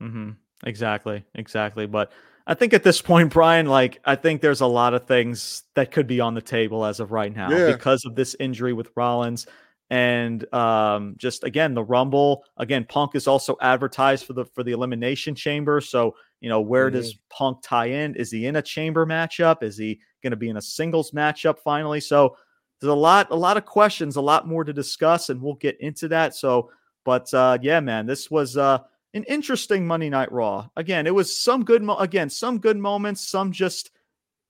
[0.03, 0.31] Mm-hmm.
[0.65, 1.87] Exactly, exactly.
[1.87, 2.13] But
[2.49, 5.93] I think at this point, Bryan, like I think there's a lot of things that
[5.93, 7.71] could be on the table as of right now yeah.
[7.71, 9.47] because of this injury with Rollins
[9.91, 12.45] and um, just again the Rumble.
[12.57, 15.81] Again, Punk is also advertised for the for the Elimination Chamber.
[15.81, 16.97] So you know where mm-hmm.
[16.97, 18.17] does Punk tie in?
[18.17, 19.63] Is he in a Chamber matchup?
[19.63, 22.01] Is he going to be in a singles matchup finally.
[22.01, 22.37] So
[22.81, 25.81] there's a lot, a lot of questions, a lot more to discuss, and we'll get
[25.81, 26.35] into that.
[26.35, 26.71] So,
[27.05, 28.79] but uh, yeah, man, this was uh,
[29.15, 30.69] an interesting Monday Night Raw.
[30.77, 33.91] Again, it was some good, mo- again, some good moments, some just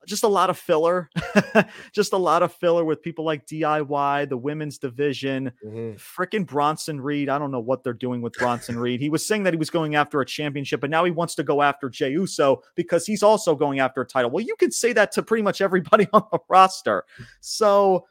[0.07, 1.11] just a lot of filler,
[1.93, 5.97] just a lot of filler with people like DIY, the women's division, mm-hmm.
[5.97, 7.29] freaking Bronson Reed.
[7.29, 9.01] I don't know what they're doing with Bronson Reed.
[9.01, 11.43] He was saying that he was going after a championship, but now he wants to
[11.43, 14.31] go after Jey Uso because he's also going after a title.
[14.31, 17.05] Well, you could say that to pretty much everybody on the roster.
[17.41, 18.07] So,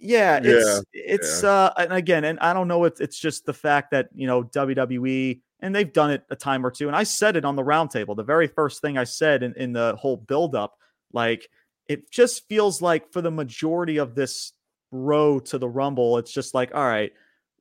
[0.00, 1.48] yeah, it's yeah, it's yeah.
[1.48, 4.44] uh and again, and I don't know if it's just the fact that you know
[4.44, 6.86] WWE and they've done it a time or two.
[6.86, 8.16] And I said it on the roundtable.
[8.16, 10.78] The very first thing I said in, in the whole buildup
[11.12, 11.48] like
[11.88, 14.52] it just feels like for the majority of this
[14.90, 17.12] row to the Rumble, it's just like, all right,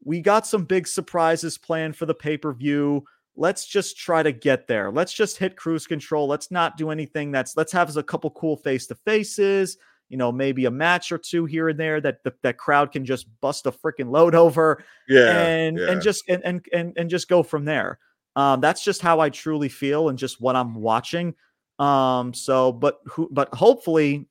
[0.03, 3.05] we got some big surprises planned for the pay per view.
[3.35, 4.91] Let's just try to get there.
[4.91, 6.27] Let's just hit cruise control.
[6.27, 9.77] Let's not do anything that's, let's have a couple cool face to faces,
[10.09, 13.05] you know, maybe a match or two here and there that the, that crowd can
[13.05, 14.83] just bust a freaking load over.
[15.07, 15.31] Yeah.
[15.31, 15.91] And, yeah.
[15.91, 17.99] and just, and, and, and, and just go from there.
[18.35, 21.33] Um, that's just how I truly feel and just what I'm watching.
[21.79, 24.27] Um, so, but who, but hopefully,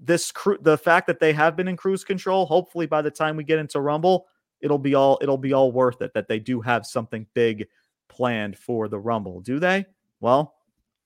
[0.00, 3.36] this cru- the fact that they have been in cruise control, hopefully by the time
[3.36, 4.26] we get into Rumble,
[4.60, 6.12] it'll be all it'll be all worth it.
[6.14, 7.68] That they do have something big
[8.08, 9.40] planned for the Rumble.
[9.40, 9.86] Do they?
[10.20, 10.54] Well,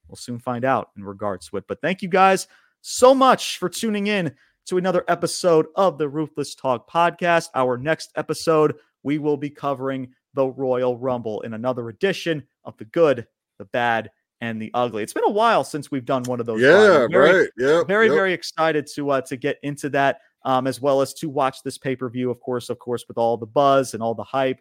[0.09, 1.65] we'll soon find out in regards to it.
[1.69, 2.49] But thank you guys
[2.81, 4.35] so much for tuning in
[4.67, 7.49] to another episode of the Ruthless Talk podcast.
[7.55, 12.85] Our next episode, we will be covering the Royal Rumble in another edition of the
[12.87, 13.27] good,
[13.59, 14.11] the bad,
[14.41, 15.03] and the ugly.
[15.03, 16.61] It's been a while since we've done one of those.
[16.61, 17.51] Yeah, very, right.
[17.57, 18.15] Yeah, very, yep.
[18.15, 21.79] very excited to uh, to get into that, um, as well as to watch this
[21.79, 22.31] pay per view.
[22.31, 24.61] Of course, of course, with all the buzz and all the hype,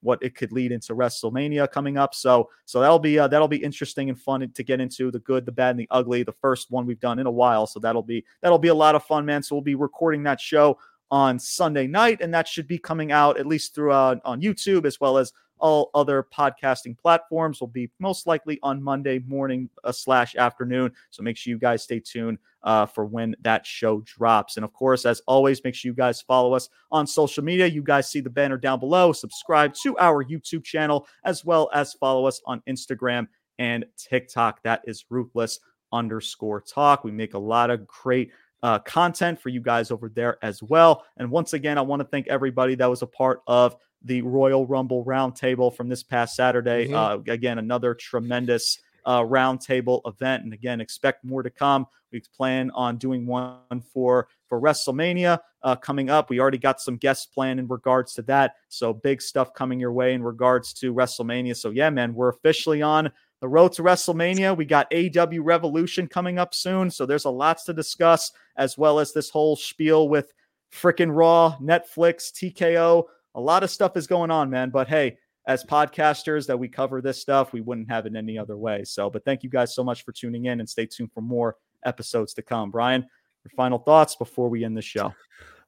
[0.00, 2.14] what it could lead into WrestleMania coming up.
[2.14, 5.46] So, so that'll be uh, that'll be interesting and fun to get into the good,
[5.46, 6.22] the bad, and the ugly.
[6.22, 8.94] The first one we've done in a while, so that'll be that'll be a lot
[8.94, 9.42] of fun, man.
[9.42, 10.78] So we'll be recording that show
[11.10, 14.84] on Sunday night, and that should be coming out at least through uh, on YouTube
[14.84, 19.92] as well as all other podcasting platforms will be most likely on Monday morning uh,
[19.92, 20.92] slash afternoon.
[21.10, 24.56] So make sure you guys stay tuned uh, for when that show drops.
[24.56, 27.66] And of course, as always, make sure you guys follow us on social media.
[27.66, 29.12] You guys see the banner down below.
[29.12, 33.28] Subscribe to our YouTube channel as well as follow us on Instagram
[33.58, 34.62] and TikTok.
[34.62, 35.60] That is Ruthless
[35.92, 37.04] underscore talk.
[37.04, 38.32] We make a lot of great
[38.62, 41.04] uh, content for you guys over there as well.
[41.16, 44.66] And once again, I want to thank everybody that was a part of the Royal
[44.66, 46.86] Rumble roundtable from this past Saturday.
[46.86, 46.94] Mm-hmm.
[46.94, 51.86] Uh, again, another tremendous uh, roundtable event, and again, expect more to come.
[52.12, 56.30] We plan on doing one for for WrestleMania uh, coming up.
[56.30, 59.92] We already got some guests planned in regards to that, so big stuff coming your
[59.92, 61.56] way in regards to WrestleMania.
[61.56, 63.10] So yeah, man, we're officially on
[63.40, 64.56] the road to WrestleMania.
[64.56, 68.98] We got AEW Revolution coming up soon, so there's a lots to discuss, as well
[68.98, 70.32] as this whole spiel with
[70.72, 73.04] freaking Raw, Netflix, TKO.
[73.34, 74.70] A lot of stuff is going on, man.
[74.70, 75.18] But hey,
[75.48, 78.84] as podcasters that we cover this stuff, we wouldn't have it any other way.
[78.84, 81.56] So, but thank you guys so much for tuning in and stay tuned for more
[81.84, 82.70] episodes to come.
[82.70, 85.12] Bryan, your final thoughts before we end the show.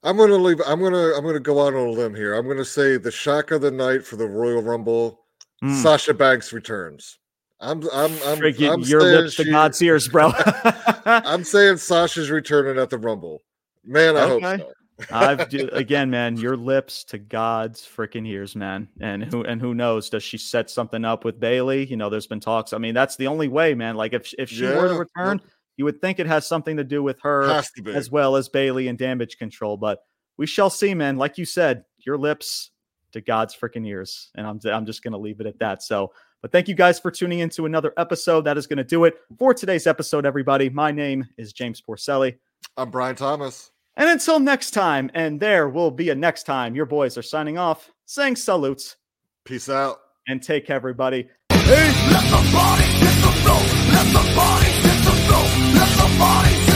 [0.02, 0.60] I'm gonna leave.
[0.66, 2.34] I'm gonna I'm gonna go out on a limb here.
[2.34, 5.20] I'm gonna say the shock of the night for the Royal Rumble.
[5.62, 5.82] Mm.
[5.82, 7.18] Sasha Banks returns.
[7.60, 10.32] I'm I'm I'm, Freaking I'm your lips she, to God's ears, bro.
[11.04, 13.42] I'm saying Sasha's returning at the Rumble.
[13.84, 14.56] Man, I okay.
[14.58, 14.72] hope so.
[15.10, 18.88] I've do, again, man, your lips to God's freaking ears, man.
[19.00, 20.10] And who and who knows?
[20.10, 21.86] Does she set something up with Bayley?
[21.86, 22.72] You know, there's been talks.
[22.72, 23.96] I mean, that's the only way, man.
[23.96, 25.40] Like if if she yeah, were to return,
[25.76, 28.98] you would think it has something to do with her as well as Bayley and
[28.98, 29.76] damage control.
[29.76, 30.00] But
[30.36, 31.16] we shall see, man.
[31.16, 32.70] Like you said, your lips
[33.12, 35.82] to God's freaking ears, and I'm I'm just gonna leave it at that.
[35.82, 36.12] So.
[36.42, 38.46] But thank you guys for tuning into another episode.
[38.46, 40.70] That is going to do it for today's episode, everybody.
[40.70, 42.38] My name is James Porcelly.
[42.78, 43.70] I'm Bryan Thomas.
[44.00, 47.58] And until next time, and there will be a next time, your boys are signing
[47.58, 48.96] off, saying salutes.
[49.44, 49.98] Peace out.
[50.26, 51.28] And take everybody.
[51.50, 53.60] Hey, let the body hit the floor.
[53.92, 55.44] Let the body hit the floor.
[55.74, 56.69] Let the body